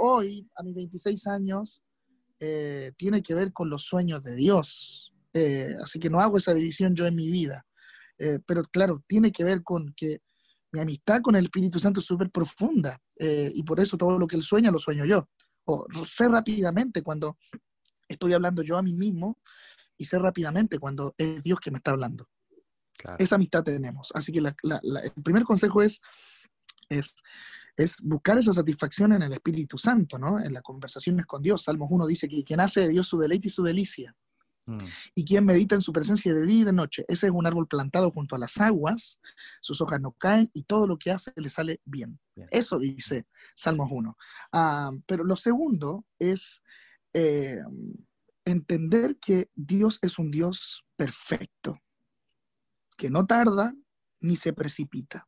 hoy, 0.00 0.48
a 0.56 0.62
mis 0.62 0.74
26 0.74 1.26
años, 1.26 1.82
eh, 2.38 2.92
tiene 2.96 3.22
que 3.22 3.34
ver 3.34 3.52
con 3.52 3.68
los 3.70 3.82
sueños 3.82 4.22
de 4.22 4.34
Dios. 4.34 5.12
Eh, 5.32 5.74
así 5.82 5.98
que 6.00 6.10
no 6.10 6.20
hago 6.20 6.38
esa 6.38 6.54
división 6.54 6.94
yo 6.94 7.06
en 7.06 7.14
mi 7.14 7.30
vida. 7.30 7.66
pero 8.46 8.62
claro, 8.64 9.02
tiene 9.06 9.32
que 9.32 9.44
ver 9.44 9.62
con 9.62 9.94
que 9.94 10.20
mi 10.72 10.80
amistad 10.80 11.22
con 11.22 11.36
el 11.36 11.44
Espíritu 11.44 11.80
Santo 11.80 12.00
es 12.00 12.06
súper 12.06 12.30
profunda 12.30 13.00
y 13.18 13.62
por 13.62 13.80
eso 13.80 13.96
todo 13.96 14.18
lo 14.18 14.26
que 14.26 14.36
él 14.36 14.42
sueña 14.42 14.70
lo 14.70 14.78
sueño 14.78 15.06
yo. 15.06 15.26
O 15.64 15.86
sé 16.04 16.28
rápidamente 16.28 17.02
cuando 17.02 17.38
estoy 18.08 18.34
hablando 18.34 18.62
yo 18.62 18.76
a 18.76 18.82
mí 18.82 18.92
mismo 18.92 19.38
y 19.96 20.04
sé 20.04 20.18
rápidamente 20.18 20.78
cuando 20.78 21.14
es 21.16 21.42
Dios 21.42 21.60
que 21.60 21.70
me 21.70 21.78
está 21.78 21.92
hablando. 21.92 22.28
Esa 23.18 23.36
amistad 23.36 23.62
tenemos. 23.62 24.10
Así 24.14 24.32
que 24.32 24.38
el 24.40 25.22
primer 25.22 25.44
consejo 25.44 25.82
es, 25.82 26.00
es, 26.88 27.14
es, 27.82 27.96
buscar 28.02 28.36
esa 28.38 28.52
satisfacción 28.52 29.12
en 29.12 29.22
el 29.22 29.32
Espíritu 29.32 29.78
Santo, 29.78 30.18
¿no? 30.18 30.38
En 30.38 30.52
las 30.52 30.62
conversaciones 30.62 31.24
con 31.26 31.42
Dios. 31.42 31.62
Salmos 31.62 31.88
1 31.90 32.06
dice 32.06 32.28
que 32.28 32.44
quien 32.44 32.60
hace 32.60 32.82
de 32.82 32.88
Dios 32.88 33.08
su 33.08 33.18
deleite 33.18 33.48
y 33.48 33.50
su 33.50 33.62
delicia. 33.62 34.14
Mm. 34.66 34.84
Y 35.14 35.24
quien 35.24 35.46
medita 35.46 35.74
en 35.74 35.80
su 35.80 35.92
presencia 35.92 36.34
de 36.34 36.44
día 36.44 36.60
y 36.60 36.64
de 36.64 36.72
noche. 36.72 37.04
Ese 37.08 37.26
es 37.26 37.32
un 37.32 37.46
árbol 37.46 37.66
plantado 37.66 38.10
junto 38.10 38.36
a 38.36 38.38
las 38.38 38.58
aguas, 38.58 39.18
sus 39.60 39.80
hojas 39.80 40.00
no 40.00 40.12
caen 40.12 40.50
y 40.52 40.64
todo 40.64 40.86
lo 40.86 40.98
que 40.98 41.10
hace 41.10 41.32
le 41.36 41.48
sale 41.48 41.80
bien. 41.84 42.20
Eso 42.50 42.78
dice 42.78 43.26
Salmos 43.54 43.90
1. 43.90 44.16
Ah, 44.52 44.92
pero 45.06 45.24
lo 45.24 45.36
segundo 45.36 46.04
es 46.18 46.62
eh, 47.14 47.60
entender 48.44 49.16
que 49.18 49.50
Dios 49.54 49.98
es 50.02 50.18
un 50.18 50.30
Dios 50.30 50.84
perfecto, 50.96 51.80
que 52.96 53.08
no 53.08 53.26
tarda 53.26 53.74
ni 54.20 54.36
se 54.36 54.52
precipita. 54.52 55.26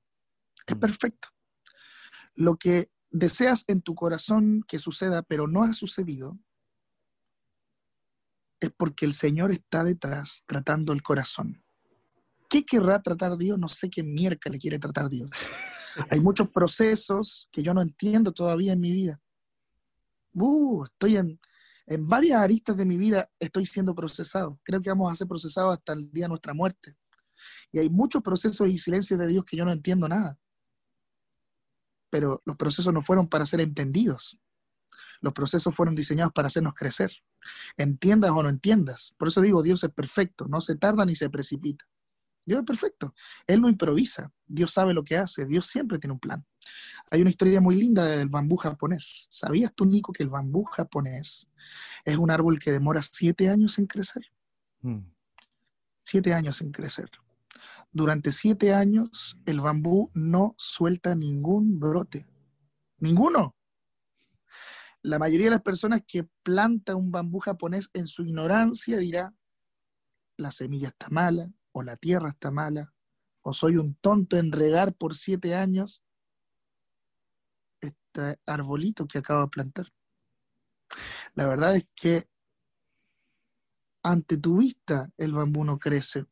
Es 0.66 0.76
mm. 0.76 0.80
perfecto. 0.80 1.28
Lo 2.34 2.56
que 2.56 2.90
deseas 3.10 3.64
en 3.68 3.82
tu 3.82 3.94
corazón 3.94 4.64
que 4.66 4.78
suceda, 4.78 5.22
pero 5.22 5.46
no 5.46 5.62
ha 5.62 5.72
sucedido, 5.74 6.38
es 8.60 8.70
porque 8.76 9.04
el 9.04 9.12
Señor 9.12 9.50
está 9.50 9.84
detrás 9.84 10.44
tratando 10.46 10.92
el 10.92 11.02
corazón. 11.02 11.62
¿Qué 12.48 12.64
querrá 12.64 13.02
tratar 13.02 13.36
Dios? 13.36 13.58
No 13.58 13.68
sé 13.68 13.90
qué 13.90 14.02
mierda 14.02 14.50
le 14.50 14.58
quiere 14.58 14.78
tratar 14.78 15.08
Dios. 15.08 15.30
Hay 16.10 16.20
muchos 16.20 16.48
procesos 16.50 17.48
que 17.52 17.62
yo 17.62 17.74
no 17.74 17.82
entiendo 17.82 18.32
todavía 18.32 18.72
en 18.72 18.80
mi 18.80 18.92
vida. 18.92 19.20
Uh, 20.34 20.84
estoy 20.84 21.16
en, 21.16 21.40
en 21.86 22.08
varias 22.08 22.40
aristas 22.40 22.76
de 22.76 22.86
mi 22.86 22.96
vida 22.96 23.30
estoy 23.38 23.66
siendo 23.66 23.94
procesado. 23.94 24.58
Creo 24.62 24.80
que 24.80 24.90
vamos 24.90 25.12
a 25.12 25.16
ser 25.16 25.26
procesados 25.26 25.76
hasta 25.76 25.92
el 25.92 26.10
día 26.12 26.24
de 26.24 26.30
nuestra 26.30 26.54
muerte. 26.54 26.96
Y 27.72 27.78
hay 27.78 27.90
muchos 27.90 28.22
procesos 28.22 28.68
y 28.68 28.78
silencios 28.78 29.18
de 29.18 29.26
Dios 29.26 29.44
que 29.44 29.56
yo 29.56 29.64
no 29.64 29.72
entiendo 29.72 30.08
nada. 30.08 30.38
Pero 32.12 32.42
los 32.44 32.56
procesos 32.56 32.92
no 32.92 33.00
fueron 33.00 33.26
para 33.26 33.46
ser 33.46 33.62
entendidos. 33.62 34.38
Los 35.22 35.32
procesos 35.32 35.74
fueron 35.74 35.94
diseñados 35.94 36.34
para 36.34 36.48
hacernos 36.48 36.74
crecer. 36.74 37.10
Entiendas 37.78 38.32
o 38.32 38.42
no 38.42 38.50
entiendas. 38.50 39.14
Por 39.16 39.28
eso 39.28 39.40
digo, 39.40 39.62
Dios 39.62 39.82
es 39.82 39.90
perfecto, 39.90 40.46
no 40.46 40.60
se 40.60 40.76
tarda 40.76 41.06
ni 41.06 41.14
se 41.14 41.30
precipita. 41.30 41.86
Dios 42.44 42.60
es 42.60 42.66
perfecto. 42.66 43.14
Él 43.46 43.62
no 43.62 43.68
improvisa. 43.70 44.30
Dios 44.46 44.72
sabe 44.72 44.92
lo 44.92 45.04
que 45.04 45.16
hace. 45.16 45.46
Dios 45.46 45.64
siempre 45.64 45.98
tiene 45.98 46.12
un 46.12 46.20
plan. 46.20 46.44
Hay 47.10 47.22
una 47.22 47.30
historia 47.30 47.62
muy 47.62 47.76
linda 47.76 48.04
del 48.04 48.28
bambú 48.28 48.56
japonés. 48.56 49.26
¿Sabías 49.30 49.72
tú, 49.74 49.86
Nico, 49.86 50.12
que 50.12 50.22
el 50.22 50.28
bambú 50.28 50.64
japonés 50.64 51.48
es 52.04 52.16
un 52.18 52.30
árbol 52.30 52.58
que 52.58 52.72
demora 52.72 53.00
siete 53.02 53.48
años 53.48 53.78
en 53.78 53.86
crecer? 53.86 54.24
Hmm. 54.82 55.06
Siete 56.02 56.34
años 56.34 56.60
en 56.60 56.72
crecer. 56.72 57.10
Durante 57.92 58.32
siete 58.32 58.72
años 58.72 59.38
el 59.44 59.60
bambú 59.60 60.10
no 60.14 60.54
suelta 60.56 61.14
ningún 61.14 61.78
brote. 61.78 62.26
Ninguno. 62.98 63.54
La 65.02 65.18
mayoría 65.18 65.46
de 65.46 65.52
las 65.52 65.62
personas 65.62 66.00
que 66.06 66.24
planta 66.42 66.96
un 66.96 67.10
bambú 67.10 67.40
japonés 67.40 67.90
en 67.92 68.06
su 68.06 68.22
ignorancia 68.22 68.96
dirá, 68.96 69.34
la 70.36 70.52
semilla 70.52 70.88
está 70.88 71.08
mala, 71.10 71.52
o 71.72 71.82
la 71.82 71.96
tierra 71.96 72.30
está 72.30 72.50
mala, 72.50 72.94
o 73.42 73.52
soy 73.52 73.76
un 73.76 73.94
tonto 73.96 74.36
en 74.38 74.52
regar 74.52 74.94
por 74.94 75.14
siete 75.14 75.54
años 75.54 76.02
este 77.80 78.40
arbolito 78.46 79.06
que 79.06 79.18
acabo 79.18 79.42
de 79.42 79.48
plantar. 79.48 79.92
La 81.34 81.46
verdad 81.46 81.76
es 81.76 81.86
que 81.94 82.28
ante 84.02 84.36
tu 84.36 84.58
vista 84.58 85.10
el 85.16 85.32
bambú 85.32 85.64
no 85.64 85.78
crece, 85.78 86.26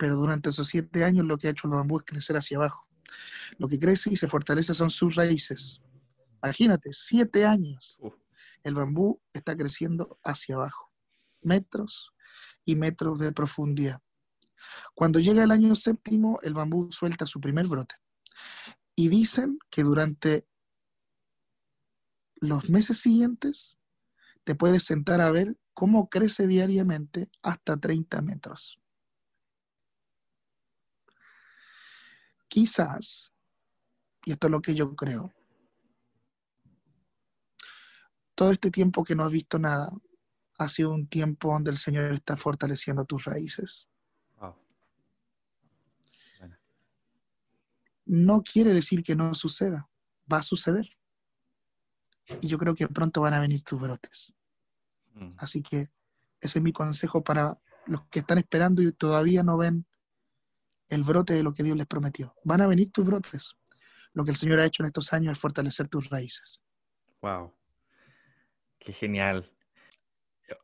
pero 0.00 0.16
durante 0.16 0.48
esos 0.48 0.66
siete 0.66 1.04
años 1.04 1.26
lo 1.26 1.36
que 1.36 1.46
ha 1.46 1.50
hecho 1.50 1.68
el 1.68 1.74
bambú 1.74 1.98
es 1.98 2.04
crecer 2.04 2.34
hacia 2.34 2.56
abajo. 2.56 2.88
Lo 3.58 3.68
que 3.68 3.78
crece 3.78 4.10
y 4.10 4.16
se 4.16 4.28
fortalece 4.28 4.72
son 4.72 4.88
sus 4.88 5.14
raíces. 5.14 5.82
Imagínate, 6.42 6.94
siete 6.94 7.44
años. 7.44 8.00
El 8.64 8.76
bambú 8.76 9.20
está 9.34 9.54
creciendo 9.54 10.18
hacia 10.24 10.54
abajo, 10.54 10.90
metros 11.42 12.14
y 12.64 12.76
metros 12.76 13.18
de 13.18 13.30
profundidad. 13.32 14.00
Cuando 14.94 15.20
llega 15.20 15.44
el 15.44 15.50
año 15.50 15.76
séptimo, 15.76 16.38
el 16.40 16.54
bambú 16.54 16.90
suelta 16.90 17.26
su 17.26 17.38
primer 17.38 17.66
brote. 17.66 17.96
Y 18.96 19.08
dicen 19.10 19.58
que 19.68 19.82
durante 19.82 20.46
los 22.36 22.70
meses 22.70 23.00
siguientes 23.00 23.78
te 24.44 24.54
puedes 24.54 24.82
sentar 24.82 25.20
a 25.20 25.30
ver 25.30 25.58
cómo 25.74 26.08
crece 26.08 26.46
diariamente 26.46 27.30
hasta 27.42 27.76
30 27.76 28.22
metros. 28.22 28.80
Quizás, 32.50 33.32
y 34.24 34.32
esto 34.32 34.48
es 34.48 34.50
lo 34.50 34.60
que 34.60 34.74
yo 34.74 34.96
creo, 34.96 35.32
todo 38.34 38.50
este 38.50 38.72
tiempo 38.72 39.04
que 39.04 39.14
no 39.14 39.24
has 39.24 39.30
visto 39.30 39.58
nada 39.60 39.92
ha 40.58 40.68
sido 40.68 40.90
un 40.90 41.06
tiempo 41.06 41.52
donde 41.52 41.70
el 41.70 41.76
Señor 41.76 42.12
está 42.12 42.36
fortaleciendo 42.36 43.04
tus 43.04 43.24
raíces. 43.24 43.88
no 48.06 48.42
quiere 48.42 48.72
decir 48.72 49.04
que 49.04 49.14
no 49.14 49.36
suceda, 49.36 49.88
va 50.30 50.38
a 50.38 50.42
suceder. 50.42 50.90
Y 52.40 52.48
yo 52.48 52.58
creo 52.58 52.74
que 52.74 52.88
pronto 52.88 53.20
van 53.20 53.34
a 53.34 53.40
venir 53.40 53.62
tus 53.62 53.80
brotes. 53.80 54.34
Mm. 55.14 55.34
Así 55.38 55.62
que 55.62 55.82
ese 56.40 56.58
es 56.58 56.62
mi 56.62 56.72
consejo 56.72 57.22
para 57.22 57.60
los 57.86 58.02
que 58.06 58.18
están 58.18 58.38
esperando 58.38 58.82
y 58.82 58.90
todavía 58.90 59.44
no 59.44 59.56
ven 59.56 59.86
el 60.90 61.02
brote 61.02 61.34
de 61.34 61.42
lo 61.42 61.54
que 61.54 61.62
Dios 61.62 61.76
les 61.76 61.86
prometió. 61.86 62.34
Van 62.44 62.60
a 62.60 62.66
venir 62.66 62.92
tus 62.92 63.06
brotes. 63.06 63.56
Lo 64.12 64.24
que 64.24 64.32
el 64.32 64.36
Señor 64.36 64.60
ha 64.60 64.66
hecho 64.66 64.82
en 64.82 64.88
estos 64.88 65.12
años 65.12 65.32
es 65.32 65.38
fortalecer 65.38 65.88
tus 65.88 66.10
raíces. 66.10 66.60
Wow. 67.22 67.54
Qué 68.78 68.92
genial. 68.92 69.50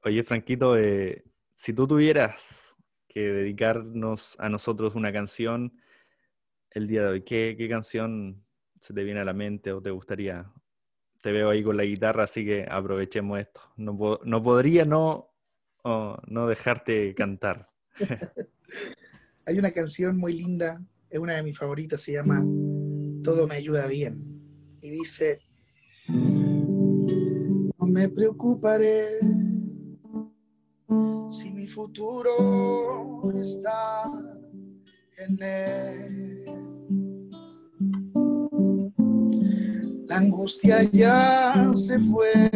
Oye, 0.05 0.23
Franquito, 0.23 0.77
eh, 0.77 1.25
si 1.55 1.73
tú 1.73 1.87
tuvieras 1.87 2.77
que 3.09 3.21
dedicarnos 3.21 4.37
a 4.39 4.49
nosotros 4.49 4.95
una 4.95 5.13
canción, 5.13 5.81
el 6.77 6.87
día 6.87 7.03
de 7.03 7.09
hoy? 7.09 7.23
¿Qué, 7.23 7.67
canción 7.71 8.45
se 8.83 8.93
te 8.93 9.03
viene 9.03 9.21
a 9.21 9.25
la 9.25 9.33
mente 9.33 9.73
o 9.73 9.81
te 9.81 9.91
gustaría? 9.91 10.53
Te 11.23 11.33
veo 11.33 11.49
ahí 11.49 11.65
con 11.65 11.77
la 11.77 11.85
guitarra, 11.85 12.25
así 12.25 12.45
que 12.45 12.67
aprovechemos 12.71 13.41
esto. 13.41 13.63
No, 13.77 14.43
podría 14.43 14.85
no, 14.85 15.33
no 15.83 16.47
dejarte 16.47 17.15
cantar. 17.15 17.67
Hay 19.49 19.61
una 19.61 19.71
canción 19.71 20.17
muy 20.17 20.33
linda, 20.33 20.85
es 21.09 21.21
una 21.21 21.35
de 21.35 21.45
mis 21.45 21.57
favoritas, 21.57 22.01
se 22.01 22.15
llama 22.15 22.45
Todo 23.23 23.47
me 23.47 23.55
ayuda 23.55 23.87
bien. 23.87 24.21
Y 24.81 24.91
dice, 24.91 25.39
no 26.09 27.87
me 27.87 28.09
preocuparé 28.09 29.07
si 31.29 31.53
mi 31.53 31.69
futuro 31.69 33.23
está 33.41 34.11
en 35.19 35.41
él. 35.41 36.45
La 40.09 40.17
angustia 40.17 40.83
ya 40.91 41.71
se 41.73 42.01
fue, 42.01 42.51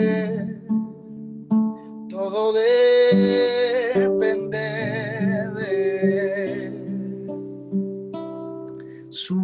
todo 2.08 2.52
depende 2.52 3.59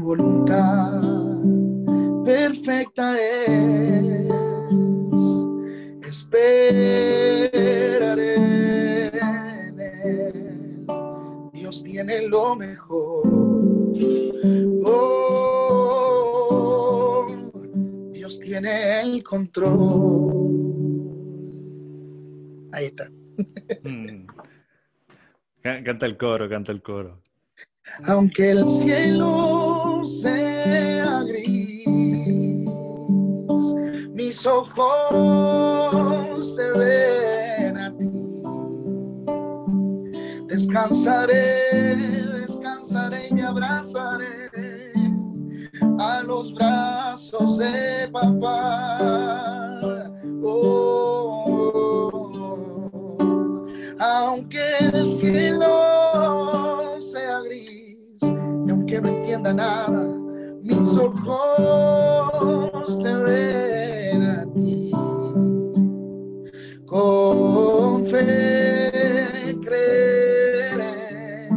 voluntad 0.06 1.02
perfecta 2.24 3.16
es. 3.20 4.30
Esperaré. 6.06 7.50
Dios 11.52 11.82
tiene 11.82 12.28
lo 12.28 12.54
mejor. 12.56 13.36
tiene 18.40 19.00
el 19.00 19.22
control. 19.22 19.70
Ahí 22.72 22.86
está. 22.86 23.10
Mm. 23.82 24.26
Ca- 25.62 25.82
Canta 25.84 26.06
el 26.06 26.16
coro, 26.16 26.48
canta 26.48 26.72
el 26.72 26.80
coro. 26.82 27.22
Aunque 28.04 28.50
el 28.50 28.66
cielo 28.68 30.02
sea 30.04 31.22
gris, 31.24 31.86
mis 34.12 34.46
ojos 34.46 34.86
te 36.56 36.70
ven 36.72 37.76
a 37.78 37.96
ti. 37.96 38.42
Descansaré, 40.48 41.70
descansaré 42.40 43.28
y 43.28 43.34
me 43.34 43.42
abrazaré 43.42 44.50
a 45.98 46.22
los 46.22 46.54
brazos 46.54 47.58
de 47.58 48.08
papá. 48.12 48.98
Oh, 50.42 51.72
oh, 51.74 52.32
oh. 52.38 53.64
aunque 53.98 54.78
el 54.80 55.08
cielo 55.08 56.55
aunque 58.86 59.00
no 59.00 59.08
entienda 59.08 59.52
nada, 59.52 60.16
mis 60.62 60.96
ojos 60.96 63.02
te 63.02 63.16
ven 63.16 64.22
a 64.22 64.46
ti. 64.54 64.92
Con 66.86 68.04
fe 68.04 69.58
creeré 69.60 71.48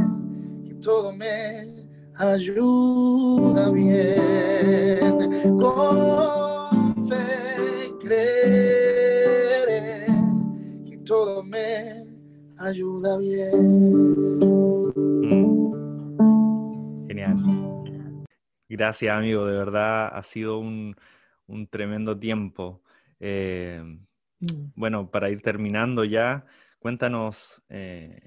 que 0.65 0.73
todo 0.81 1.13
me 1.13 1.85
ayuda 2.17 3.69
bien. 3.69 5.19
Con 5.59 7.07
fe 7.07 7.93
creeré 7.99 10.07
que 10.89 10.97
todo 11.05 11.43
me 11.43 12.07
ayuda 12.57 13.19
bien. 13.19 14.48
Gracias, 18.69 19.15
amigo. 19.17 19.45
De 19.45 19.57
verdad 19.57 20.07
ha 20.15 20.23
sido 20.23 20.59
un, 20.59 20.95
un 21.47 21.67
tremendo 21.67 22.17
tiempo. 22.19 22.83
Eh, 23.19 23.83
Mm. 24.41 24.71
bueno, 24.75 25.11
para 25.11 25.29
ir 25.29 25.41
terminando 25.41 26.05
ya, 26.05 26.45
cuéntanos 26.79 27.63
eh, 27.69 28.21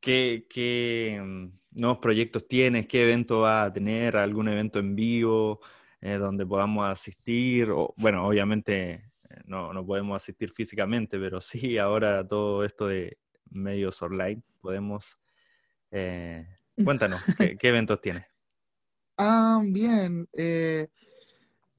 qué, 0.00 0.46
qué, 0.50 1.20
mm, 1.24 1.48
nuevos 1.80 1.98
proyectos 2.00 2.48
tienes, 2.48 2.86
qué 2.88 3.04
evento 3.04 3.42
vas 3.42 3.68
a 3.68 3.72
tener, 3.74 4.16
algún 4.16 4.48
evento 4.48 4.78
en 4.80 4.96
vivo 4.96 5.60
eh, 6.00 6.14
donde 6.18 6.46
podamos 6.46 6.86
asistir. 6.90 7.70
O, 7.70 7.94
bueno, 7.98 8.26
obviamente 8.26 9.12
no, 9.46 9.72
no 9.74 9.86
podemos 9.86 10.22
asistir 10.22 10.50
físicamente, 10.52 11.18
pero 11.18 11.40
sí 11.42 11.78
ahora 11.78 12.26
todo 12.26 12.64
esto 12.64 12.88
de 12.88 13.18
medios 13.50 14.00
online 14.02 14.42
podemos. 14.60 15.18
cuéntanos, 16.82 17.24
¿qué, 17.36 17.56
qué 17.58 17.68
eventos 17.68 18.00
tienes? 18.00 18.31
Bien. 19.60 20.28
eh, 20.32 20.88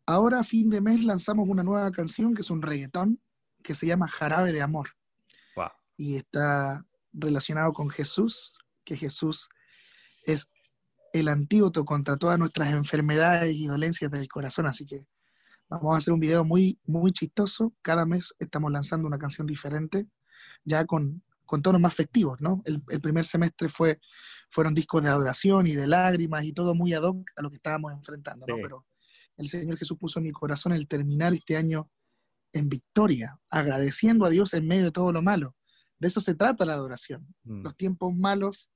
ahora 0.05 0.39
a 0.39 0.43
fin 0.43 0.69
de 0.69 0.81
mes 0.81 1.03
lanzamos 1.03 1.47
una 1.47 1.63
nueva 1.63 1.91
canción 1.91 2.33
que 2.33 2.41
es 2.41 2.49
un 2.49 2.61
reggaetón 2.61 3.19
que 3.63 3.75
se 3.75 3.87
llama 3.87 4.07
Jarabe 4.07 4.51
de 4.51 4.61
Amor 4.61 4.89
Wow. 5.55 5.69
y 5.97 6.15
está 6.15 6.85
relacionado 7.13 7.71
con 7.73 7.89
Jesús, 7.89 8.57
que 8.83 8.97
Jesús 8.97 9.49
es 10.25 10.49
el 11.13 11.27
antídoto 11.27 11.85
contra 11.85 12.17
todas 12.17 12.37
nuestras 12.39 12.73
enfermedades 12.73 13.55
y 13.55 13.67
dolencias 13.67 14.11
del 14.11 14.27
corazón. 14.27 14.65
Así 14.65 14.85
que 14.85 15.05
vamos 15.69 15.93
a 15.93 15.97
hacer 15.97 16.13
un 16.13 16.19
video 16.19 16.43
muy, 16.43 16.79
muy 16.85 17.11
chistoso. 17.11 17.73
Cada 17.81 18.05
mes 18.05 18.33
estamos 18.39 18.71
lanzando 18.71 19.07
una 19.07 19.19
canción 19.19 19.47
diferente, 19.47 20.07
ya 20.65 20.85
con, 20.85 21.23
con 21.45 21.61
tonos 21.61 21.81
más 21.81 21.93
festivos, 21.93 22.39
¿no? 22.41 22.61
El, 22.65 22.81
el 22.89 23.01
primer 23.01 23.25
semestre 23.25 23.69
fue, 23.69 23.99
fueron 24.49 24.73
discos 24.73 25.03
de 25.03 25.09
adoración 25.09 25.67
y 25.67 25.73
de 25.73 25.87
lágrimas 25.87 26.43
y 26.43 26.53
todo 26.53 26.75
muy 26.75 26.93
ad 26.93 27.03
hoc 27.03 27.29
a 27.35 27.41
lo 27.41 27.49
que 27.49 27.57
estábamos 27.57 27.91
enfrentando, 27.93 28.45
¿no? 28.47 28.55
Sí. 28.55 28.61
Pero 28.61 28.85
el 29.37 29.47
Señor 29.47 29.77
Jesús 29.77 29.97
puso 29.97 30.19
en 30.19 30.25
mi 30.25 30.31
corazón 30.31 30.73
el 30.73 30.87
terminar 30.87 31.33
este 31.33 31.57
año 31.57 31.89
en 32.53 32.69
victoria, 32.69 33.39
agradeciendo 33.49 34.25
a 34.25 34.29
Dios 34.29 34.53
en 34.53 34.67
medio 34.67 34.85
de 34.85 34.91
todo 34.91 35.11
lo 35.11 35.21
malo. 35.21 35.55
De 35.99 36.07
eso 36.07 36.21
se 36.21 36.35
trata 36.35 36.65
la 36.65 36.73
adoración. 36.73 37.35
Mm, 37.43 37.63
Los 37.63 37.75
tiempos 37.75 38.13
malos 38.15 38.71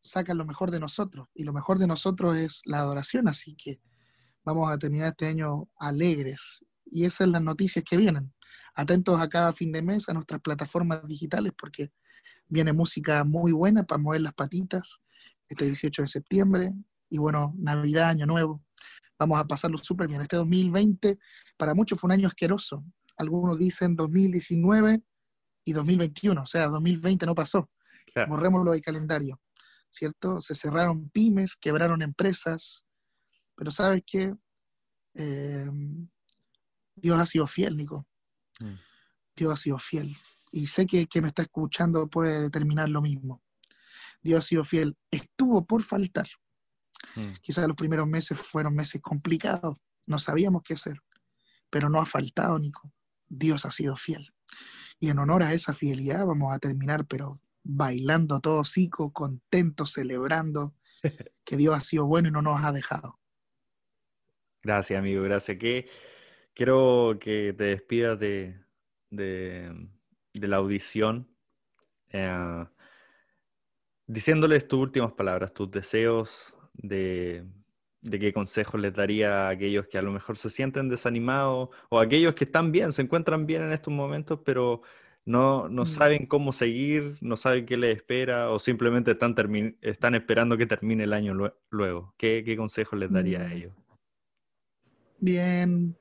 sacan 0.00 0.36
lo 0.36 0.44
mejor 0.44 0.70
de 0.70 0.80
nosotros 0.80 1.28
y 1.34 1.44
lo 1.44 1.52
mejor 1.52 1.78
de 1.78 1.86
nosotros 1.86 2.36
es 2.36 2.60
la 2.64 2.78
adoración, 2.78 3.28
así 3.28 3.56
que 3.56 3.80
vamos 4.44 4.70
a 4.70 4.76
terminar 4.78 5.08
este 5.08 5.26
año 5.26 5.68
alegres 5.78 6.64
y 6.86 7.04
esas 7.04 7.18
son 7.18 7.32
las 7.32 7.42
noticias 7.42 7.84
que 7.88 7.96
vienen. 7.96 8.33
Atentos 8.74 9.20
a 9.20 9.28
cada 9.28 9.52
fin 9.52 9.72
de 9.72 9.82
mes 9.82 10.08
a 10.08 10.14
nuestras 10.14 10.40
plataformas 10.40 11.06
digitales 11.06 11.52
porque 11.58 11.92
viene 12.46 12.72
música 12.72 13.24
muy 13.24 13.52
buena 13.52 13.84
para 13.84 14.00
mover 14.00 14.20
las 14.20 14.34
patitas 14.34 15.00
este 15.48 15.66
18 15.66 16.02
de 16.02 16.08
septiembre 16.08 16.72
y 17.08 17.18
bueno, 17.18 17.54
Navidad, 17.56 18.10
Año 18.10 18.26
Nuevo. 18.26 18.64
Vamos 19.18 19.38
a 19.38 19.44
pasarlo 19.44 19.78
súper 19.78 20.08
bien. 20.08 20.20
Este 20.20 20.36
2020 20.36 21.18
para 21.56 21.74
muchos 21.74 21.98
fue 22.00 22.08
un 22.08 22.12
año 22.12 22.28
asqueroso. 22.28 22.84
Algunos 23.16 23.58
dicen 23.58 23.94
2019 23.94 25.02
y 25.64 25.72
2021, 25.72 26.42
o 26.42 26.46
sea, 26.46 26.66
2020 26.66 27.26
no 27.26 27.34
pasó 27.34 27.70
claro. 28.12 28.30
borrémoslo 28.30 28.72
del 28.72 28.80
calendario, 28.80 29.40
¿cierto? 29.88 30.40
Se 30.40 30.54
cerraron 30.54 31.08
pymes, 31.10 31.56
quebraron 31.56 32.02
empresas, 32.02 32.84
pero 33.54 33.70
¿sabes 33.70 34.02
qué? 34.06 34.34
Eh, 35.14 35.70
Dios 36.96 37.18
ha 37.18 37.26
sido 37.26 37.46
fiel, 37.46 37.76
Nico. 37.76 38.06
Mm. 38.60 38.74
Dios 39.36 39.52
ha 39.52 39.56
sido 39.56 39.78
fiel. 39.78 40.16
Y 40.50 40.66
sé 40.66 40.86
que 40.86 41.06
que 41.06 41.20
me 41.20 41.28
está 41.28 41.42
escuchando 41.42 42.08
puede 42.08 42.42
determinar 42.42 42.88
lo 42.88 43.02
mismo. 43.02 43.42
Dios 44.22 44.44
ha 44.44 44.48
sido 44.48 44.64
fiel. 44.64 44.96
Estuvo 45.10 45.66
por 45.66 45.82
faltar. 45.82 46.28
Mm. 47.16 47.34
Quizás 47.42 47.66
los 47.66 47.76
primeros 47.76 48.06
meses 48.06 48.38
fueron 48.38 48.74
meses 48.74 49.00
complicados. 49.02 49.76
No 50.06 50.18
sabíamos 50.18 50.62
qué 50.62 50.74
hacer. 50.74 51.00
Pero 51.70 51.88
no 51.88 52.00
ha 52.00 52.06
faltado, 52.06 52.58
Nico. 52.58 52.92
Dios 53.28 53.64
ha 53.66 53.70
sido 53.70 53.96
fiel. 53.96 54.32
Y 54.98 55.10
en 55.10 55.18
honor 55.18 55.42
a 55.42 55.52
esa 55.52 55.74
fidelidad 55.74 56.24
vamos 56.24 56.52
a 56.52 56.58
terminar, 56.58 57.06
pero 57.06 57.40
bailando 57.62 58.40
todo 58.40 58.60
hocico, 58.60 59.12
contentos, 59.12 59.92
celebrando 59.92 60.74
que 61.44 61.56
Dios 61.56 61.76
ha 61.76 61.80
sido 61.80 62.06
bueno 62.06 62.28
y 62.28 62.30
no 62.30 62.42
nos 62.42 62.62
ha 62.62 62.72
dejado. 62.72 63.18
Gracias, 64.62 64.98
amigo, 64.98 65.22
gracias. 65.22 65.58
Que 65.58 65.90
quiero 66.54 67.16
que 67.20 67.52
te 67.56 67.64
despidas 67.64 68.18
de, 68.18 68.58
de, 69.10 69.88
de 70.32 70.48
la 70.48 70.56
audición, 70.56 71.28
eh, 72.10 72.64
diciéndoles 74.06 74.68
tus 74.68 74.80
últimas 74.80 75.12
palabras, 75.12 75.52
tus 75.52 75.70
deseos 75.70 76.56
de, 76.74 77.44
de 78.02 78.18
qué 78.18 78.32
consejos 78.32 78.80
les 78.80 78.92
daría 78.92 79.46
a 79.46 79.50
aquellos 79.50 79.86
que 79.88 79.98
a 79.98 80.02
lo 80.02 80.12
mejor 80.12 80.36
se 80.36 80.50
sienten 80.50 80.88
desanimados 80.88 81.70
o 81.88 81.98
a 81.98 82.02
aquellos 82.02 82.34
que 82.34 82.44
están 82.44 82.70
bien, 82.72 82.92
se 82.92 83.02
encuentran 83.02 83.46
bien 83.46 83.62
en 83.62 83.72
estos 83.72 83.92
momentos, 83.92 84.40
pero 84.44 84.82
no, 85.24 85.68
no 85.70 85.82
Mm. 85.82 85.86
saben 85.86 86.26
cómo 86.26 86.52
seguir, 86.52 87.16
no 87.22 87.36
saben 87.38 87.64
qué 87.64 87.78
les 87.78 87.96
espera 87.96 88.50
o 88.50 88.58
simplemente 88.58 89.12
están, 89.12 89.34
están 89.80 90.14
esperando 90.14 90.56
que 90.58 90.66
termine 90.66 91.04
el 91.04 91.14
año 91.14 91.32
lue- 91.34 91.54
luego. 91.70 92.14
¿Qué, 92.18 92.42
qué 92.44 92.56
consejos 92.56 92.98
les 92.98 93.10
daría 93.10 93.40
a 93.40 93.48
Mm. 93.48 93.52
ellos? 93.52 93.72
Bien. 95.18 95.96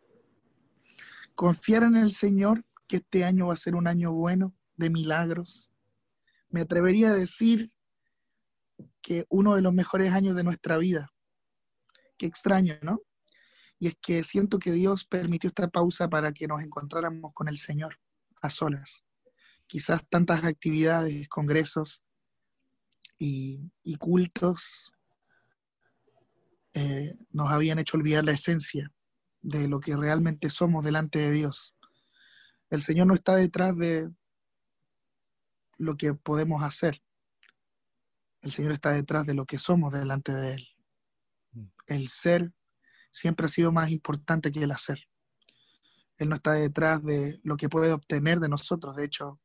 Confiar 1.36 1.84
en 1.84 1.96
el 1.96 2.12
Señor 2.12 2.65
que 2.88 2.98
este 2.98 3.24
año 3.24 3.48
va 3.48 3.54
a 3.54 3.58
ser 3.58 3.76
un 3.76 3.88
año 3.88 4.12
bueno, 4.12 4.56
de 4.76 4.89
milagros. 4.89 5.72
Me 6.50 6.62
atrevería 6.62 7.10
a 7.10 7.13
decir 7.13 7.72
que 9.02 9.26
uno 9.30 9.56
de 9.56 9.62
los 9.62 9.74
mejores 9.74 10.12
años 10.12 10.36
de 10.36 10.43
nuestra 10.43 10.78
vida. 10.78 11.12
Qué 12.17 12.26
extraño, 12.26 12.76
¿no? 12.82 13.02
Y 13.80 13.88
es 13.88 13.96
que 14.02 14.24
siento 14.24 14.60
que 14.60 14.72
Dios 14.72 15.06
permitió 15.06 15.48
esta 15.48 15.67
pausa 15.67 16.10
para 16.10 16.32
que 16.32 16.48
nos 16.48 16.62
encontráramos 16.62 17.34
con 17.34 17.48
el 17.48 17.58
Señor 17.58 18.00
a 18.41 18.50
solas. 18.50 19.04
Quizás 19.67 20.02
tantas 20.10 20.43
actividades, 20.43 21.28
congresos 21.28 22.04
y, 23.17 23.72
cultos 23.98 24.91
eh, 26.74 27.15
nos 27.32 27.52
habían 27.52 27.80
hecho 27.80 27.98
olvidar 27.98 28.24
la 28.24 28.32
esencia 28.32 28.91
de 29.43 29.67
lo 29.67 29.79
que 29.79 29.95
realmente 29.95 30.49
somos 30.49 30.84
delante 30.84 31.19
de 31.19 31.32
Dios. 31.32 31.75
El 32.69 32.82
Señor 32.82 33.08
no 33.08 33.13
está 33.13 33.36
detrás 33.36 33.77
de 33.77 34.10
lo 35.77 35.95
que 35.95 36.15
podemos 36.15 36.63
hacer. 36.63 37.03
El 38.41 38.51
Señor 38.51 38.71
está 38.71 38.91
detrás 38.91 39.25
de 39.25 39.36
lo 39.36 39.45
que 39.45 39.60
somos 39.60 39.93
delante 39.93 40.34
de 40.34 40.53
Él. 40.56 40.67
El 41.86 42.08
ser 42.08 42.51
siempre 43.12 43.45
ha 43.45 43.49
sido 43.49 43.71
más 43.71 43.91
importante 43.91 44.51
que 44.51 44.63
el 44.63 44.71
hacer. 44.71 44.99
Él 46.17 46.29
no 46.29 46.36
está 46.36 46.53
detrás 46.53 47.03
de 47.03 47.39
lo 47.43 47.58
que 47.58 47.69
puede 47.69 47.91
obtener 47.91 48.39
de 48.39 48.49
nosotros. 48.49 48.95
De 48.95 49.06
hecho, 49.06 49.39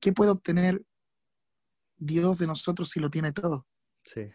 ¿qué 0.00 0.12
puede 0.12 0.30
obtener 0.30 0.84
Dios 1.96 2.38
de 2.38 2.46
nosotros 2.46 2.90
si 2.90 3.00
lo 3.00 3.10
tiene 3.10 3.32
todo? 3.32 3.66
Sí. 4.02 4.30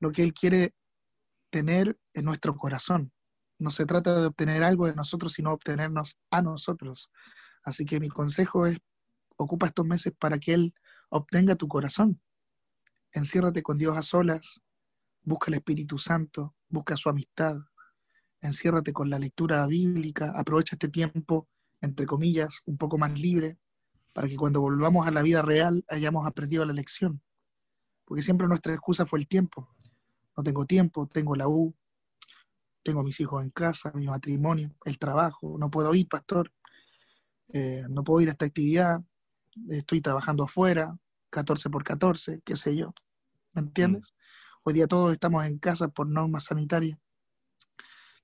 Lo 0.00 0.10
que 0.10 0.22
Él 0.22 0.32
quiere 0.32 0.74
tener 1.50 1.98
en 2.14 2.24
nuestro 2.24 2.56
corazón. 2.56 3.12
No 3.58 3.70
se 3.70 3.86
trata 3.86 4.20
de 4.20 4.26
obtener 4.26 4.62
algo 4.62 4.86
de 4.86 4.94
nosotros, 4.94 5.32
sino 5.32 5.52
obtenernos 5.52 6.18
a 6.30 6.42
nosotros. 6.42 7.10
Así 7.62 7.84
que 7.84 8.00
mi 8.00 8.08
consejo 8.08 8.66
es 8.66 8.78
ocupa 9.36 9.66
estos 9.66 9.86
meses 9.86 10.12
para 10.18 10.38
que 10.38 10.54
Él 10.54 10.74
obtenga 11.08 11.54
tu 11.54 11.68
corazón. 11.68 12.20
Enciérrate 13.12 13.62
con 13.62 13.78
Dios 13.78 13.96
a 13.96 14.02
solas, 14.02 14.60
busca 15.22 15.50
el 15.50 15.54
Espíritu 15.54 15.98
Santo, 15.98 16.54
busca 16.68 16.96
su 16.96 17.08
amistad, 17.08 17.58
enciérrate 18.40 18.92
con 18.92 19.08
la 19.10 19.18
lectura 19.18 19.66
bíblica, 19.66 20.32
aprovecha 20.34 20.74
este 20.74 20.88
tiempo, 20.88 21.48
entre 21.80 22.06
comillas, 22.06 22.62
un 22.66 22.76
poco 22.76 22.98
más 22.98 23.18
libre, 23.18 23.58
para 24.12 24.28
que 24.28 24.36
cuando 24.36 24.60
volvamos 24.60 25.06
a 25.06 25.10
la 25.10 25.22
vida 25.22 25.42
real 25.42 25.84
hayamos 25.88 26.26
aprendido 26.26 26.64
la 26.64 26.72
lección. 26.72 27.22
Porque 28.04 28.22
siempre 28.22 28.46
nuestra 28.46 28.72
excusa 28.72 29.04
fue 29.04 29.18
el 29.18 29.28
tiempo. 29.28 29.68
No 30.36 30.42
tengo 30.42 30.64
tiempo, 30.64 31.06
tengo 31.06 31.34
la 31.34 31.48
U, 31.48 31.74
tengo 32.86 33.02
mis 33.02 33.18
hijos 33.18 33.42
en 33.42 33.50
casa, 33.50 33.90
mi 33.94 34.06
matrimonio, 34.06 34.76
el 34.84 34.96
trabajo, 34.96 35.56
no 35.58 35.68
puedo 35.70 35.92
ir, 35.92 36.06
pastor, 36.06 36.52
eh, 37.52 37.84
no 37.90 38.04
puedo 38.04 38.20
ir 38.20 38.28
a 38.28 38.32
esta 38.32 38.46
actividad, 38.46 39.02
estoy 39.68 40.00
trabajando 40.00 40.44
afuera, 40.44 40.96
14 41.30 41.68
por 41.68 41.82
14, 41.82 42.42
qué 42.44 42.54
sé 42.54 42.76
yo. 42.76 42.94
¿Me 43.54 43.62
entiendes? 43.62 44.12
Mm. 44.12 44.60
Hoy 44.62 44.74
día 44.74 44.86
todos 44.86 45.12
estamos 45.12 45.44
en 45.46 45.58
casa 45.58 45.88
por 45.88 46.06
normas 46.06 46.44
sanitarias. 46.44 46.96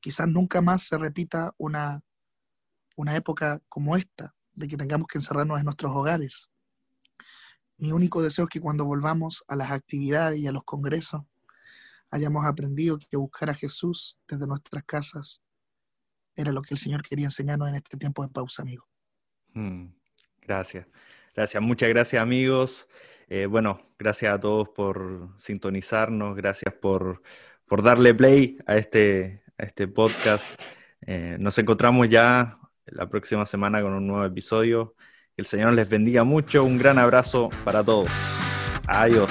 Quizás 0.01 0.29
nunca 0.29 0.61
más 0.61 0.83
se 0.87 0.97
repita 0.97 1.53
una, 1.59 2.01
una 2.97 3.17
época 3.17 3.61
como 3.69 3.97
esta, 3.97 4.33
de 4.55 4.69
que 4.69 4.77
tengamos 4.77 5.09
que 5.09 5.19
encerrarnos 5.19 5.59
en 5.59 5.65
nuestros 5.65 5.93
hogares. 5.93 6.49
Mi 7.79 7.91
único 7.91 8.23
deseo 8.23 8.45
es 8.45 8.51
que 8.51 8.61
cuando 8.61 8.85
volvamos 8.85 9.45
a 9.49 9.57
las 9.57 9.73
actividades 9.73 10.39
y 10.39 10.47
a 10.47 10.53
los 10.53 10.63
congresos, 10.63 11.23
hayamos 12.13 12.45
aprendido 12.47 12.99
que 12.99 13.17
buscar 13.17 13.51
a 13.51 13.55
Jesús 13.55 14.19
desde 14.29 14.47
nuestras 14.47 14.85
casas 14.85 15.43
era 16.37 16.53
lo 16.53 16.63
que 16.63 16.75
el 16.75 16.79
Señor 16.79 17.03
quería 17.03 17.27
enseñarnos 17.27 17.69
en 17.69 17.75
este 17.77 17.97
tiempo 17.97 18.23
de 18.23 18.29
pausa, 18.29 18.63
amigo. 18.63 18.87
Mm, 19.55 19.87
gracias. 20.41 20.87
Gracias, 21.35 21.63
muchas 21.63 21.89
gracias 21.89 22.23
amigos. 22.23 22.89
Eh, 23.29 23.47
bueno, 23.47 23.95
gracias 23.99 24.33
a 24.33 24.41
todos 24.41 24.69
por 24.69 25.31
sintonizarnos, 25.39 26.37
gracias 26.37 26.75
por, 26.75 27.23
darle 27.83 28.15
play 28.15 28.59
a 28.67 28.77
este, 28.77 29.43
a 29.57 29.65
este 29.65 29.89
podcast. 29.89 30.55
Eh, 31.07 31.37
nos 31.41 31.57
encontramos 31.59 32.09
ya 32.09 32.59
la 32.85 33.09
próxima 33.09 33.47
semana 33.47 33.81
con 33.81 33.95
un 33.95 34.07
nuevo 34.07 34.25
episodio. 34.25 34.95
Que 35.35 35.41
el 35.43 35.47
Señor 35.47 35.73
les 35.73 35.89
bendiga 35.89 36.25
mucho. 36.25 36.63
Un 36.63 36.77
gran 36.77 36.99
abrazo 36.99 37.49
para 37.65 37.83
todos. 37.83 38.09
Adiós. 38.87 39.31